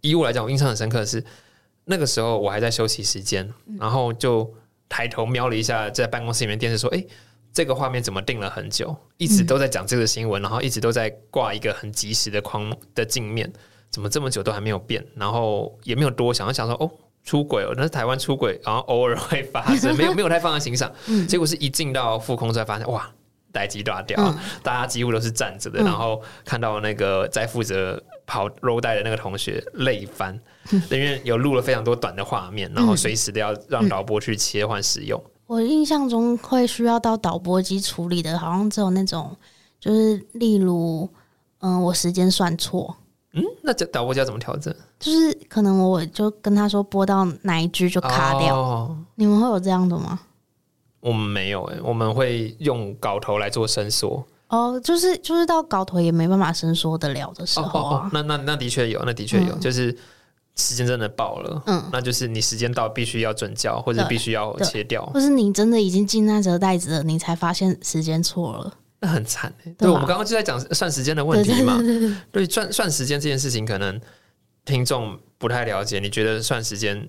[0.00, 1.24] 以我来讲，我印象很深刻的是
[1.84, 4.52] 那个时候我还在休息时间，嗯然后就
[4.88, 7.04] 抬头瞄了一下在办公室里面电视，说：“哎、
[7.52, 8.96] 这个画面怎么定了很久？
[9.16, 13.52] 一直都在讲这个新闻，然后一直都在挂一个很及时的框的镜面，
[13.90, 15.04] 怎么这么久都还没有变？
[15.14, 16.90] 然后也没有多想，我想说哦。”
[17.22, 20.90] 出轨哦，那是台湾出轨，然后偶尔会发生， 没有没有太放在心上。
[21.06, 23.08] 嗯结果是一进到副空才发现，哇，
[23.52, 30.34] 待机大掉，嗯大家几乎都是站着的，嗯然后看到那个在负责跑 roll 带的那个同学累翻，
[30.72, 35.22] 嗯 因为有录了非常多短的画面，然后随时都要让导播去切换使用。
[35.50, 39.36] 我印象中会需要到导播机处理的，好像只有那种，
[39.80, 41.08] 就是例如，
[41.58, 42.94] 嗯、我时间算错，
[43.32, 44.72] 嗯，那这导播机要怎么调整？
[45.00, 48.56] 就是可能我就跟他说播到哪一句就卡掉。
[48.56, 50.20] 哦你们会有这样的吗？
[51.00, 54.24] 我们没有诶、我们会用稿头来做伸缩。
[54.50, 59.98] 哦，就是就是到稿头也没办法伸缩得了的时哦候啊，，哦哦那那那的确有，那的确有，嗯就是
[60.60, 68.74] 时间真的爆了，嗯那就是你时间到必须要准交，或者必须要切掉，或是你真的已经进那折袋子了，你才发现时间错了。
[69.00, 69.74] 那很惨欸。
[69.78, 71.80] 对我们刚刚就在讲算时间的问题嘛。
[72.30, 73.98] 对，算算时间这件事情，可能
[74.64, 75.98] 听众不太了解。
[75.98, 77.08] 你觉得算时间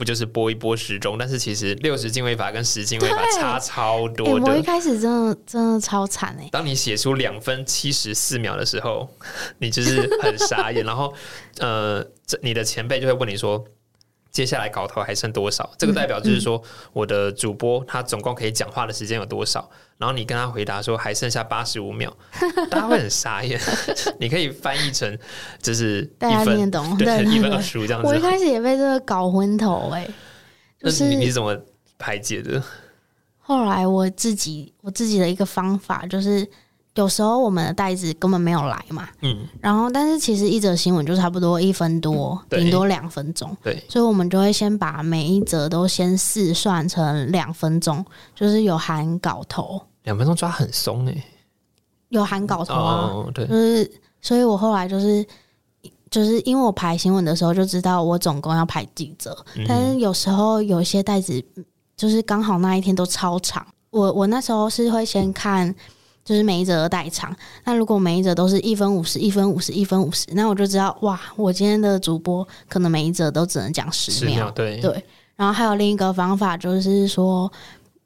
[0.00, 1.18] 不就是拨一拨时钟？
[1.18, 4.62] 但是其实六十进位法跟十进位法差超哎、多我一。
[4.62, 9.06] 开始真的真的超惨哎、当你写出两分七十四秒的时候，
[9.58, 10.82] 你就是很傻眼。
[10.86, 11.12] 然后，
[11.58, 13.62] 呃，这你的前辈就会问你说。
[14.30, 15.68] 接下来稿头还剩多少？
[15.76, 16.62] 这个代表就是说，
[16.92, 19.68] 我的主播他总共可以讲话的时间有多少？
[19.98, 22.16] 然后你跟他回答说还剩下八十五秒，
[22.70, 23.60] 大家会很傻眼。
[24.18, 25.18] 你可以翻译成
[25.60, 28.08] 就是大家听得懂对，一分二十五这样子。
[28.08, 30.08] 我一开始也被这个搞昏头哎、
[30.80, 31.54] 那就是你你怎么
[31.98, 32.62] 排解的？
[33.40, 36.48] 后来我自己我自己的一个方法就是，
[36.94, 42.60] 有时候我们的袋子根本没有来嘛，嗯，然后但是其实一则新闻就差不多一分多，对。
[42.60, 51.24] 顶多两分钟，对，所以我们就会先把每一则都先试算成两分钟，就是有含稿头，两分钟抓很松哎、
[52.08, 53.46] 有含稿头啊，哦，对。
[53.46, 55.26] 就，是所以我后来就是。
[56.10, 59.64] 就是因为我排新闻的时候就知道我总共要排几则，嗯。
[59.68, 61.40] 但是有时候有一些袋子
[61.96, 63.64] 就是刚好那一天都超长。
[63.90, 65.72] 我我那时候是会先看
[66.24, 75.04] 就是每一则的代偿，那如果每一折都是一分五十、一分五十、一分五十，那我就知道哇，我今天的主播可能每一折都只能讲十十秒，对，对，
[75.36, 77.50] 然后还有另一个方法就是说，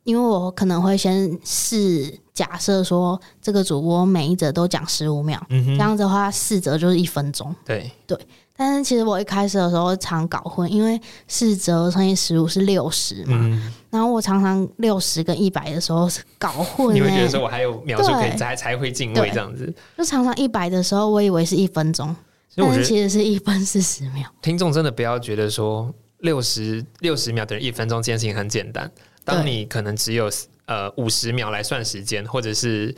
[0.05, 7.55] 因为我可能会先试假设说这个主播每一折都讲十五秒，这样子的话四折就是一分钟。
[7.64, 8.18] 对对，
[8.57, 19.75] 但是其实我一开始的时候常搞混，因为四折乘以十五是六十嘛，嗯，然后我常常六十跟一百的时候是搞混、欸，你会觉得说我还有秒数可以才才会进位对这样子。
[19.99, 22.14] 就常常一百的时候我以为是一分钟，
[22.55, 24.31] 但是其实是一分四十秒。
[24.40, 28.88] 听众真的不要觉得说六十六十秒等于一分钟这件事情很简单。
[29.25, 30.31] 当你可能只有
[30.67, 32.95] 呃五十秒来算时间，或者是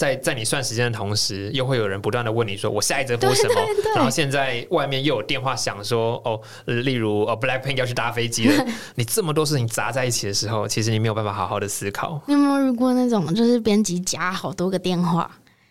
[0.00, 3.54] 在在你算时间的同时，又会有人不断的问你说我下一则播什么？
[3.54, 8.64] 对然后现在外面又有电话响说哦，呃例如哦 Blackpink 要去搭飞机了，
[8.96, 12.18] 你这么多事情砸在一起的时候，其实你没有办法好好的思考。
[12.26, 15.30] 你有没有遇过那种就是编辑夹好多个电话，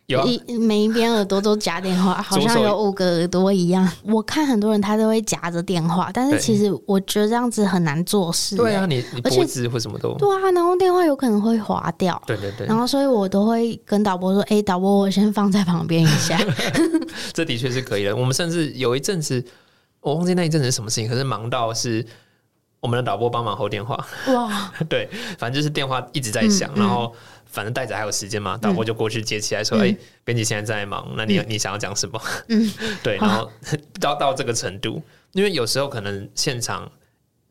[0.09, 3.87] 有啊，一每一边耳朵都夹电话， 好像有五个耳朵一样。
[4.03, 12.19] 我看很多人他都会夹着电话，但是其实我觉得这样子很难做事、对啊，欸，你你脖子或什么都，对啊，然后电话有可能会滑掉。
[12.25, 12.65] 对对对。
[12.65, 16.39] 然，后，所以我都会跟导播说：“哎、导播，我先放在旁边一下。
[17.31, 18.15] 这的确是可以的。
[18.15, 19.45] 我们甚至有一阵子，
[20.01, 22.03] 我忘记那一阵子是什么事情，可是忙到是
[22.79, 23.95] 我们的导播帮忙候电话，”
[24.33, 25.07] 哇， 对，
[25.37, 26.79] 反正就是电话一直在响，嗯嗯。
[26.79, 27.13] 然后
[27.49, 32.71] 反正袋子还有时间嘛，导播就过去接起来说：“哎、嗯编辑现在在忙，那你、你想要讲什么？”嗯，
[33.03, 33.51] 对，然后
[33.99, 35.01] 到到这个程度，
[35.33, 36.91] 因为有时候可能现场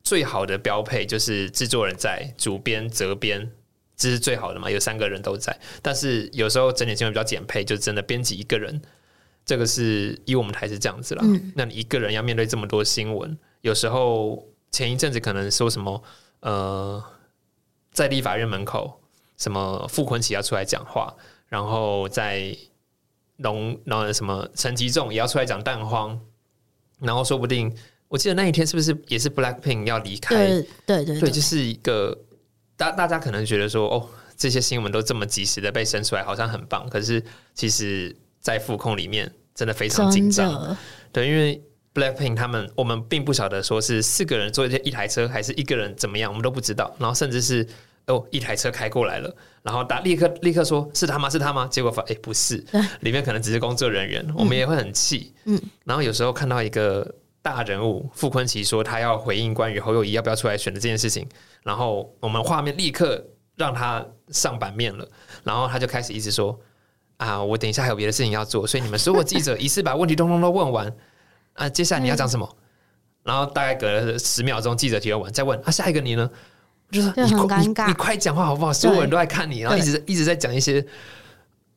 [0.03, 3.51] 最好的标配就是制作人在，主编、责编。
[4.01, 5.59] 这是最好的嘛，有三个人都在。
[5.83, 8.81] 但是有时候整点新闻比较简配，就真的编辑一个人，
[9.45, 11.23] 这个是以我们台是这样子啦。
[11.25, 16.01] 嗯那你一个人要面对这么多新闻，有时候前一阵子可能说什么
[16.43, 17.03] 呃，
[17.91, 19.01] 在立法院门口，
[19.39, 21.15] 什么傅昆奇要出来讲话，
[21.47, 22.55] 然后在
[23.39, 26.21] 龙，然后什么陈吉仲也要出来讲蛋荒，
[27.01, 27.75] 然后说不定
[28.09, 30.35] 我记得那一天是不是也是 Blackpink 要离开？
[30.35, 32.17] 对对对对，就是一个
[32.77, 36.89] 大大家可能觉得说，哦，这些新闻都这么及时的被生出来，好像很棒。
[36.89, 37.23] 可是
[37.55, 40.77] 其实，在副控里面真的非常紧张。
[41.13, 41.63] 对，因为
[41.95, 46.95] Blackpink 他们，我们并不晓得说是四个人坐一台车，还是一个人怎么样，我们都不知道。
[46.99, 47.67] 然后甚至是
[48.09, 49.33] 哦，一台车开过来了，
[49.63, 51.29] 然后大立刻立刻说是他吗？
[51.29, 51.69] 是他吗？
[51.71, 52.57] 结果发哎不是，
[53.01, 55.35] 里面可能只是工作人员，我们也会很气。
[55.45, 61.29] 嗯，然后有时候看到一个大人物傅昆奇说他要回应关于侯友谊要不要出来选的这件事情，
[61.63, 63.23] 然后我们画面立刻
[63.57, 65.07] 让他上版面了，
[65.45, 66.59] 然后他就开始一直说
[67.19, 70.91] 啊，我等一下还有别的事情要做，所以你们所有记者一次把问题通通都问完
[71.53, 72.57] 啊，接下来你要讲什么？
[73.23, 76.31] 然后大概隔了十秒钟，记者提问完再问啊，下一个你呢？
[76.91, 78.73] 我就是就很尴尬你快讲话好不好？
[78.73, 80.85] 所有人都在看你，然后一直一直在讲一些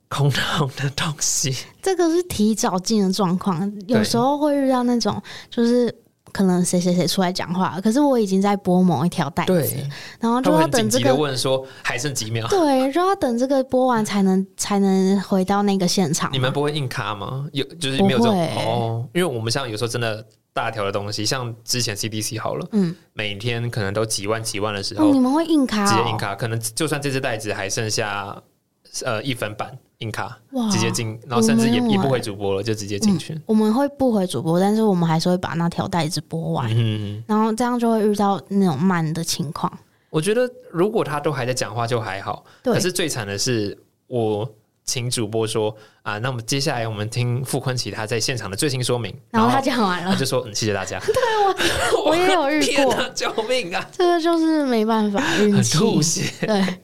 [0.07, 1.55] 空洞的东西。
[1.81, 5.93] 这个是提早进的状况，有时候会遇到那种就是。
[6.33, 12.47] 可能谁谁谁出来讲话，可是我已经在播某一条带子对，然后就要等这个问说还剩几秒？
[12.47, 16.31] 对，就要等这个播完才能才能回到那个现场。
[16.31, 17.45] 你们不会硬卡吗？
[17.51, 28.35] 有就是没有这种哦，因为我们像有时候真的大条的东西，像之前 CDC 好了，嗯，每天可能都几万几万的时哦，候，你们会硬卡、哦，直接硬卡，可能就算这只袋子还剩下
[29.05, 33.39] 呃一分半硬卡，哇直接进，然后甚至也也不回欸主播了，就直接进去。
[33.45, 39.71] 我们会不回主播，但是我们还是会把那条袋子播完，嗯，然后这样就会遇到那种慢的情况。
[40.09, 43.77] 我觉得如果他都还在讲话就还好，对可是最惨的是
[44.07, 44.49] 我。
[44.83, 50.99] 请主播说啊，那我们接下来我们听傅坤奇他在现场的最新说明，然后他讲完了，他就说嗯，谢谢大家。
[51.05, 51.13] 对
[51.95, 53.89] 我我也有遇过，救命啊！
[53.91, 55.77] 这个就是没办法运很气。
[55.77, 56.31] 吐血。
[56.45, 56.79] 对，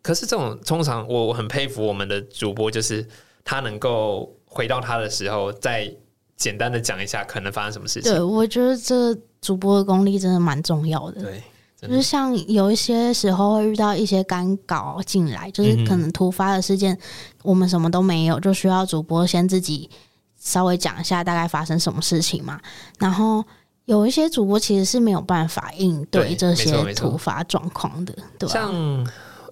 [0.00, 3.06] 可是这种通常我我很佩服我们的主播，就是
[3.44, 5.92] 他能够回到他的时候，再
[6.36, 8.12] 简单的讲一下可能发生什么事情。
[8.12, 11.22] 对，我觉得这主播的功力真的蛮重要的。
[11.22, 11.42] 对，
[11.82, 16.96] 就是像有一些时候会遇到一些干稿进来，就是可能突发的事件，
[17.42, 19.90] 我们什么都没有，就需要主播先自己
[20.38, 22.60] 稍微讲一下大概发生什么事情嘛。
[22.98, 23.44] 然后
[23.86, 28.52] 有一些主播其实是没有办法应对对这些突发状况的，对吧？
[28.52, 29.06] 像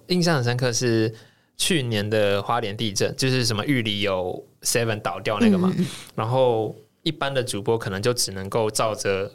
[0.07, 1.13] 印象很深刻是
[1.57, 5.73] 去年的花莲地震，就是什么玉里有 Seven 倒掉那个嘛，
[6.15, 6.73] 然后
[7.03, 9.29] 一般的主播可能就只能够照着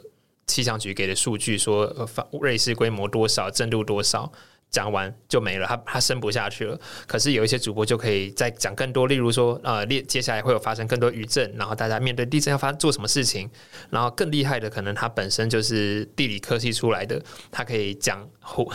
[0.47, 4.31] 气象局给的数据说，呃，发瑞士规模多少，震度多少。
[4.69, 6.77] 讲完就没了，他他升不下去了。
[7.07, 13.49] 可是有一些主播就可以再讲更多，例如说，呃，接接下来会有发生更多余震，然后大家面对地震要发做什么事情，
[13.89, 17.19] 然后更厉害的，可能他本身就是地理科系出来的，
[17.49, 18.69] 他可以讲胡，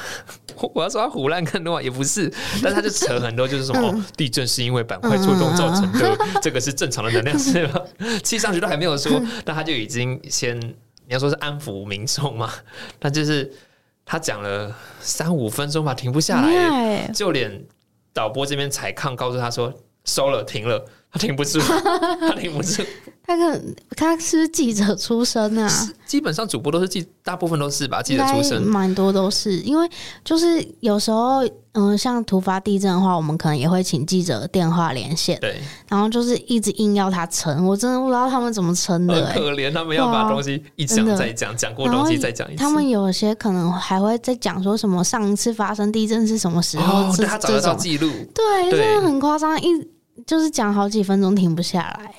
[0.75, 7.85] 我要说他胡乱更多也不是，但他就扯很多，就是什么、哦、地震是因为板块错动造成的，这个是正常的能量是吧？
[8.25, 10.59] 气象局都还没有说，但他就已经先
[11.07, 12.53] 你要说是安抚民众嘛，
[13.01, 13.53] 那就是。
[14.05, 17.65] 他讲了三五分钟吧，停不下厉来，就连
[18.13, 19.73] 导播这边采抗告诉他说
[20.05, 21.61] 收了，停了，他停不住，
[22.21, 22.83] 他停不住。
[23.25, 28.61] 他可能他是记者出身啊，基本上主播都是记，大部分都是吧，记者出身。
[28.63, 29.89] 蛮多都是，因为
[30.25, 31.41] 就是有时候，
[31.73, 39.35] 嗯、像突发地震的话，我们可能也会请记者电话连线，对，然后就是一直硬要他撑，我真的不知道他们怎么撑的、欸。
[39.35, 42.59] 很可怜，他们要把东西一讲再讲，讲过东西再讲一次。
[42.59, 49.69] 他们有些可能还会再讲说什么上一次发生地震是什么时候，哦，他找得到记录，对，对真的很夸张，一
[50.27, 52.13] 就是讲好几分钟停不下来。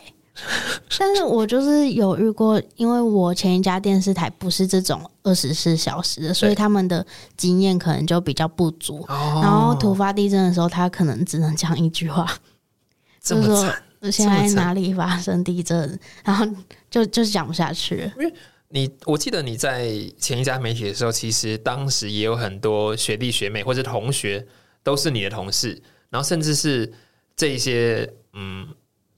[1.00, 7.06] 但是我就是有遇过，因为我前一家电视台不是这种二十四小时的，所以他们的
[7.38, 9.04] 经验可能就比较不足。
[9.08, 12.28] 哦然后突发地震的时候，他可能只能讲一句话，
[13.22, 14.12] 这就是说么惨。
[14.12, 16.46] 现在哪里发生地震，然后
[16.92, 18.34] 就就讲不下去因为。
[18.76, 19.88] 你我记得你在
[20.18, 24.44] 前一家媒体的时候，其实当时也有很多学弟学妹或者同学
[24.82, 25.80] 都是你的同事，
[26.10, 26.92] 然后甚至是
[27.36, 28.68] 这一些嗯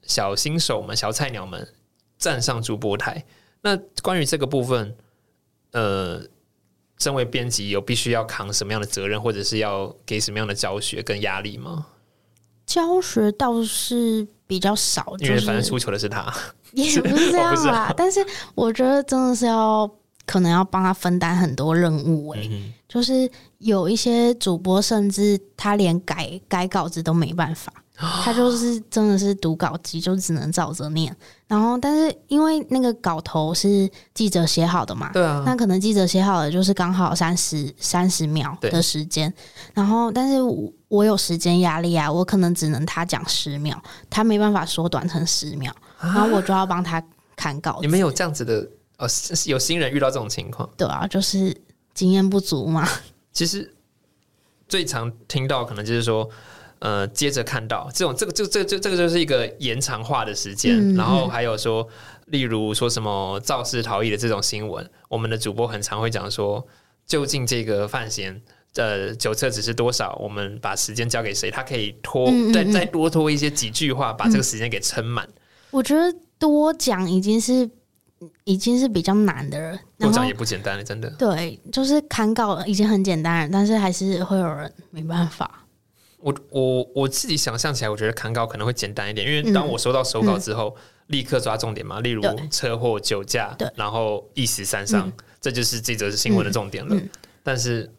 [0.06, 1.68] 小新手们、小菜鸟们
[2.18, 3.24] 站上主播台。
[3.62, 4.96] 那关于这个部分，
[5.72, 6.22] 呃，
[7.00, 11.88] 身为编辑有必须要扛什么样的责任，或者是要给什么样的教学跟压力吗？
[12.66, 16.34] 教学倒是比较少，因为反正出糗的是他，
[16.74, 17.94] 也不是这样啦。
[17.96, 18.26] 但是
[18.56, 19.90] 我觉得真的是要
[20.26, 31.16] 可能要帮他分担很多任务诶、嗯就是有一些主播甚至他连改改稿子都没办法，他就是真的是读稿机，就只能照着念。
[31.48, 39.34] 然后，但是因为那个稿头是记者写好的嘛，对啊，那可能记者写好的就是刚好三十三十秒的时间，
[39.74, 47.02] 然后但是我我有时间压力啊，我可能只能他讲十秒，他没办法缩短成十秒，然后我就要帮他
[47.36, 47.80] 看稿。
[47.82, 48.68] 你们有这样子的
[48.98, 49.08] 哦？
[49.08, 50.70] 是是有新人遇到这种情况？
[50.76, 51.56] 对啊，就是
[51.94, 52.88] 经验不足嘛。
[53.32, 53.74] 其实
[54.68, 56.28] 最常听到可能就是说，
[56.80, 61.88] 呃，接着看到这种这个就这这这个就是一个延长化的时间，嗯然后还有说，
[62.28, 66.66] 例如说什么肇事逃逸的这种新闻，我们的主播很常会讲说，
[67.06, 68.42] 究竟这个范闲。
[68.76, 70.18] 呃，酒测只是多少？
[70.22, 71.50] 我们把时间交给谁？
[71.50, 75.26] 他可以拖，嗯嗯嗯再再多拖一些几句话，把这个时间给撑满。
[75.72, 77.70] 我觉得多讲已经是
[78.44, 81.10] 已经是比较难的了，多讲也不简单了，真的。
[81.12, 85.65] 对，就是砍稿已经很简单了，但是还是会有人没办法。
[86.26, 90.76] 我我我自己想象起来，我觉得砍稿可能会简单一点，因为当我收到手稿之后，
[91.08, 96.96] 立刻抓重点嘛，例如车祸、酒驾，然后一死三伤，这就是这则新闻的重点了。
[96.96, 97.10] 嗯
[97.44, 97.90] 但是。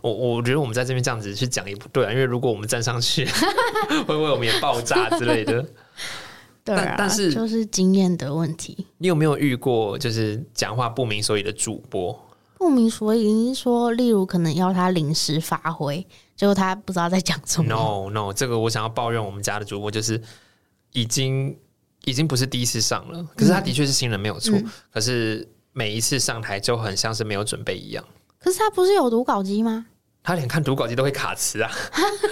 [0.00, 3.24] 我我觉得我们在这边这样子去讲也不对啊，因为如果我们站上去，
[4.04, 5.64] 会不会我们也爆炸之类的？
[6.64, 8.86] 对啊，但但是就是经验的问题。
[8.98, 12.27] 你有没有遇过就是讲话不明所以的主播？
[12.58, 16.04] 不明所以，你是说，例如可能要他临时发挥，
[16.36, 17.68] 结果他不知道在讲什么。
[17.72, 20.20] No No，这个我想要抱怨我们家的主播，就是
[20.92, 21.56] 已经
[22.04, 28.04] 已经不是第一次上了，可是他的确是新人没有错，嗯可是每一次上台就很像是没有准备一样，
[28.40, 29.86] 可是他不是有读稿机吗？
[30.22, 31.70] 他连看读稿机都会卡词啊，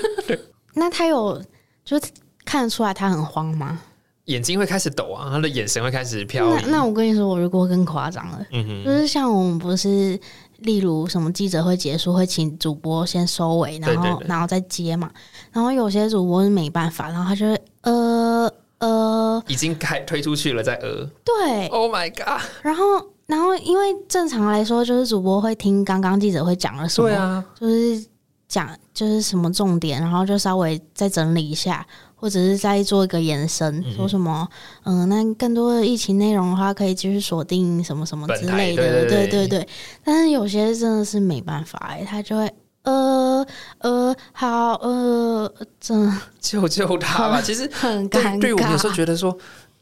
[0.75, 1.41] 那他有
[1.85, 1.99] 就
[2.45, 3.81] 看得出来他很慌吗？
[4.27, 6.49] 眼睛会开始抖啊，他的眼神会开始飘。
[6.55, 10.19] 那那我跟你说，我如果更夸张了，嗯哼，就是像我们不是，
[10.59, 15.11] 例如什么记者会结束会请主播先收尾，然后然后再接嘛，
[15.53, 19.43] 然后有些主播是没办法，然后他就会呃呃。
[19.49, 21.09] 已经开推出去了，再呃。
[21.25, 22.43] 对，，Oh my god！
[22.63, 22.85] 然后
[23.27, 28.05] 然后因为正常来说就是主播会听刚刚记者会讲了什么，对啊，就是
[28.49, 31.87] 讲就是什么重点，然后就稍微再整理一下，
[32.17, 34.49] 或者是再做一个延伸，嗯说什么
[34.85, 39.69] 嗯、那更多的疫情内容的话，可以继续锁定什么什么之类的，对对对。
[40.03, 42.51] 但是有些真的是没办法哎、他就会
[42.85, 43.47] 呃
[43.79, 47.43] 呃好呃，真的救救他吧！
[47.43, 48.41] 其实很尴尬。
[48.41, 49.37] 对，我有时候觉得说，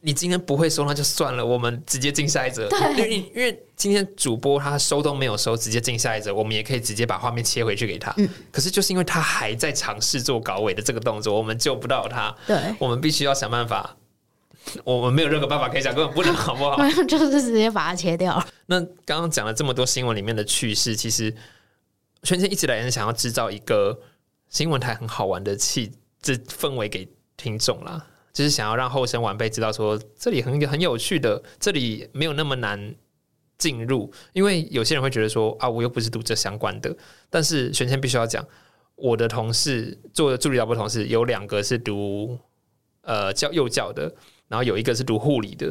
[0.06, 2.68] 你今天不会收那就算了，我们直接进下一则。
[2.90, 8.12] 因为因为今天主播他收都没有收，直接进下一则，我们也可以直接把画面切回去给他。
[8.18, 13.96] 嗯可是就是因为他还在尝试做搞尾的这个动作，我们救不到他，对，我们必须要想办法。
[14.82, 16.76] 我们没有任何办法可以想，根本不能，好不好？
[16.82, 18.42] 没有就是直接把它切掉。
[18.66, 21.34] 那刚刚讲了这么多新闻里面的趣事，其实
[22.22, 24.00] 圈圈一直来人想要制造一个
[24.48, 25.92] 新闻台很好玩的气
[26.22, 32.94] 这氛围给听众啦，就是想要让后生晚辈知道说这里很很有趣的，这里没有那么难
[33.56, 36.94] 进入，因为有些人会觉得说啊，我又不是读这相关的，
[37.30, 38.44] 但是玄谦必须要讲，
[38.96, 42.36] 我的同事做助理导播同事有两个是读
[43.02, 44.12] 呃教幼教的，
[44.48, 45.68] 然后有一个是读护理的，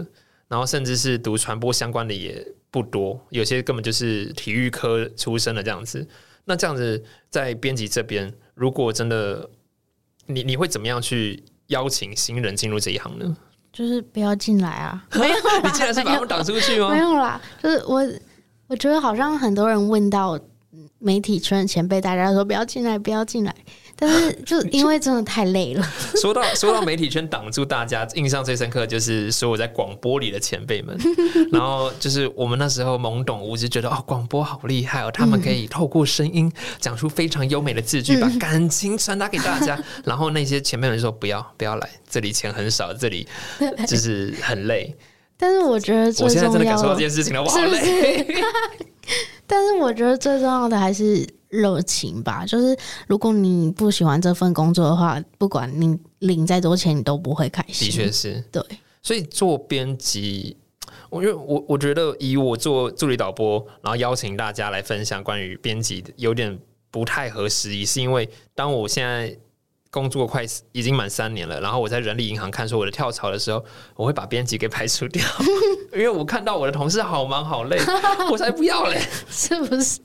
[0.48, 6.08] 然后甚至是读传播相关的也不多，有些根本就是体育科出身的这样子。
[6.46, 9.50] 那这样子在编辑这边，如果真的
[10.28, 13.36] 你你会怎么样去邀请新人进入这一行呢？
[13.72, 15.04] 就是不要进来啊！
[15.18, 17.00] 没有，你竟然是把他们挡出去吗没？
[17.00, 18.04] 有啦，就是我，
[18.68, 20.38] 我觉得好像很多人问到
[20.72, 23.56] 嗯媒体圈前辈，大家说不要进来，不要进来。
[23.96, 25.88] 但是就 因为真的太累了，
[26.22, 30.98] 说到说到媒体圈挡住大家，印象最深刻就是所有在广播里的前辈们。
[31.52, 39.82] 然后就是我们那时候懵懂无知，觉得哦，广播好厉害哦，他们可以透过声音讲出非常优美的字句，把感情传达给大家。
[40.04, 43.28] 然后那些前辈们说不要不要来，这里钱很少，这里
[43.88, 44.96] 就是很累。
[45.38, 48.26] 但是我觉得最我现在真的感受到这件事情了，我好累。
[49.46, 52.46] 但是我觉得最重要的还是热情吧。
[52.46, 52.76] 就是
[53.08, 57.88] 如果你不喜欢这份工作的话，不管你领再多钱，你都不会开心。
[57.88, 58.44] 的确是。
[58.52, 58.62] 对，
[59.02, 60.58] 所以做编辑，
[61.10, 69.38] 我因为我我觉得以我做助理导播，然后邀请大家来分享关于编辑，有点不太合时宜，是因为当我现在。
[69.94, 73.64] 工作快已经满三年了，然后我在人力银行看说我的跳槽的时候，
[73.96, 75.24] 我会把编辑给排除掉，
[75.94, 77.80] 因为我看到我的同事好忙好累，
[78.32, 80.00] 我才不要嘞，是不是？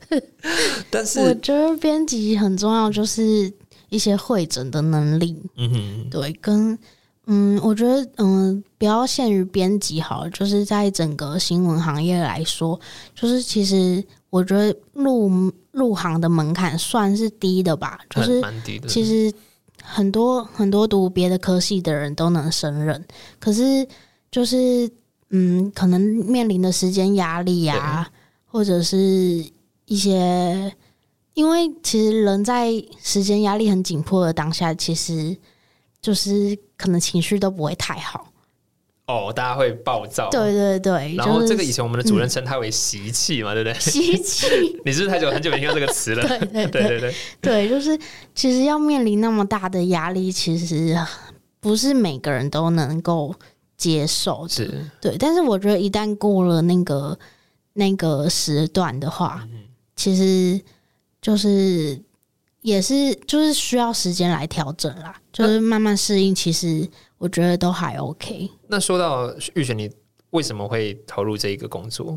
[0.90, 3.50] 但是我觉得编辑很重要，就是
[3.88, 5.42] 一些会诊的能力。
[5.56, 6.78] 嗯哼，对，跟
[7.24, 12.78] 嗯，我觉得嗯，不要限于编辑好了，就是在整个新闻行业来说，
[13.14, 19.32] 就是其实我觉得入入行的门槛算是低的吧，就是蛮低的，其实。
[19.90, 23.02] 很多很多读别的科系的人都能胜任，
[23.40, 23.88] 可是
[24.30, 24.90] 就是
[25.30, 28.10] 嗯，可能面临的时间压力呀，
[28.44, 28.98] 或者是
[29.86, 30.72] 一些，
[31.34, 32.70] 因为其实人在
[33.02, 35.36] 时间压力很紧迫的当下，其实
[36.00, 38.32] 就是可能情绪都不会太好。
[39.08, 43.80] 哦，大家会暴躁，对对对，然后这个以前我们的主任称它为习气嘛，对不对？
[43.80, 44.46] 习气，
[44.84, 46.28] 你是不是太久很久没听到这个词了？
[46.28, 47.98] 对对 对对对，就是
[48.34, 50.94] 其实要面临那么大的压力，其实
[51.58, 53.34] 不是每个人都能够
[53.78, 55.16] 接受，是，对。
[55.18, 57.18] 但是我觉得一旦过了那个
[57.72, 59.42] 那个时段的话，
[59.96, 60.60] 其实
[61.22, 61.98] 就是
[62.68, 66.88] 也是就是需要时间来调整啦，就是慢慢适应，其实。
[67.20, 68.48] 我觉得都还 OK。
[68.68, 69.90] 那说到玉璇，你
[70.30, 72.16] 为什么会投入这一个工作？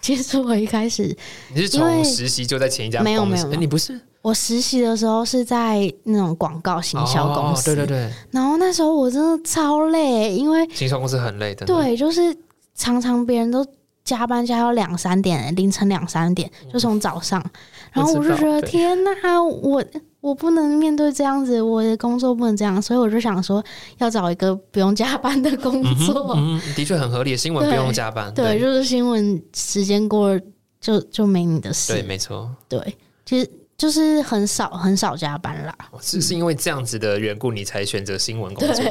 [0.00, 1.16] 其实我一开始
[1.54, 4.00] 你是从实习就在前一家没有没有，你不是？
[4.22, 8.12] 我实习的时候是在那种广告行销公司，对对对。
[8.32, 11.64] 然后那时候我真的超累，因为行销公司很累的。
[11.64, 12.36] 对，就是
[12.74, 13.64] 常常别人都
[14.04, 17.44] 加班加到两三点，凌晨两三点，就从早上。
[17.92, 19.84] 然后我就觉得天哪，我。
[20.24, 23.62] 我不能面对这样子，我的工作不能这样，所以我就想说，
[23.98, 26.32] 要找一个不用加班的工作。
[26.34, 27.36] 嗯，的确很合理。
[27.36, 30.40] 新闻不用加班，对，就是新闻时间过了
[30.80, 31.92] 就就没你的事。
[31.92, 32.50] 对，没错。
[32.70, 32.96] 对，
[33.26, 35.76] 其实就是很少很少加班啦。
[36.00, 38.82] 是是因为这样子的缘故，你才选择新闻工作？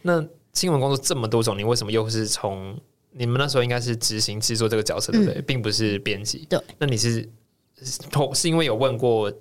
[0.00, 2.74] 那新闻工作这么多种，你为什么又是从
[3.18, 5.42] 你们那时候应该是执行制作这个角色，对不对？
[5.42, 6.46] 并不是编辑。
[6.48, 7.28] 对，那你是
[8.10, 9.32] 同是因为有问过？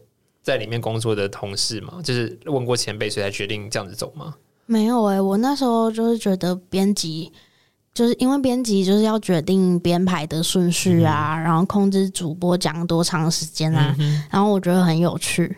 [0.44, 4.34] 在里面工作的同事吗，就是问过前辈，所以才决定这样子走吗？
[4.66, 7.30] 没有哎，我那时候就是觉得编辑，
[7.94, 13.94] 就是因为编辑就是要决定编排的顺序啊，然后控制主播讲多长时间啊，
[14.32, 15.54] 然后我觉得很有趣。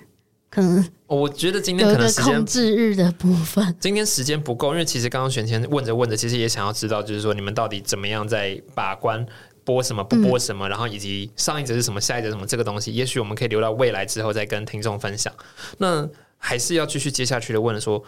[0.50, 9.26] 可能我觉得今天可能控制日的部分，今天时间不够，因为其实刚刚玄谦问着问着，其实也想要知道，就是说你们到底怎么样在把关。
[9.66, 15.32] 播什么不播什么，然后以及上一则是什么，下一则什么，这个东西，也许我们可以留到未来之后再跟听众分享。
[15.78, 18.04] 那还是要继续接下去的问说，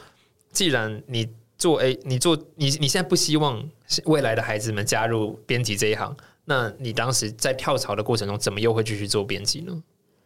[0.51, 1.29] 既然你
[1.59, 3.63] 做 A，你做你你现在不希望
[4.05, 9.83] 未来的孩子们加入编辑这一行，那你当时在跳槽的过程中，怎么又会继续做编辑呢？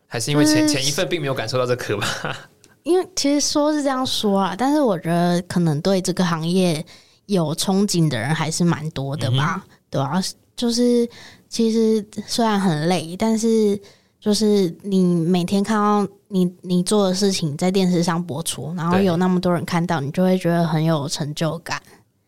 [0.07, 2.33] 还是因为前前一份并没有感受到这可怕？
[2.85, 6.85] 因为其实说是这样说啊，但是我觉得可能对这个行业
[7.25, 10.21] 有憧憬的人还是蛮多的吧，对吧？
[10.55, 11.09] 就是
[11.49, 13.79] 其实虽然很累，但是
[14.19, 21.81] 就是你每天看到你你做的事情在电视上播出，然后有那么多人看到，你就会觉得很有成就感。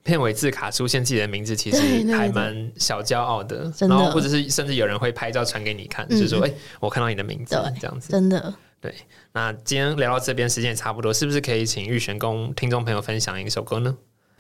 [0.08, 1.78] 片尾字卡出现自己的名字，其实
[2.16, 3.72] 还蛮小骄傲的。
[3.80, 8.96] 然后或者是甚至有人会拍照传给你看，就是说：“哎，我看到你的名字。”这样子，真的对。
[9.34, 13.96] 那今天聊到这边，时间也差不多，是不是可以请玉璇跟听众朋友分享一首歌呢？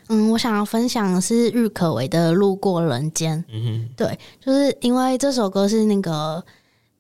[0.07, 3.37] 嗯，我想要分享的是郁可唯的《路过人间》。
[3.51, 6.41] 嗯哼，对，就是因为这首歌是那个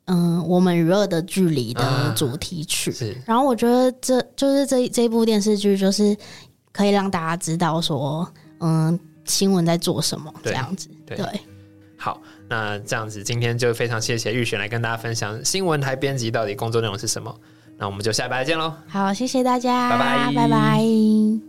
[0.07, 2.91] 嗯，我们与恶的距离的主题曲。
[2.91, 6.15] 是，然后我觉得这就是这这部电视剧，就是
[6.73, 8.29] 可以让大家知道说，
[8.59, 10.89] 嗯，新闻在做什么这样子。
[11.05, 11.17] 对，
[11.97, 17.33] 好，那这样子，今天就非常谢谢玉璇来跟大家分享新闻台编辑到底工作内容是什么。
[17.77, 18.73] 那我们就下礼拜见喽。
[18.87, 21.46] 好，谢谢大家，拜拜，拜拜。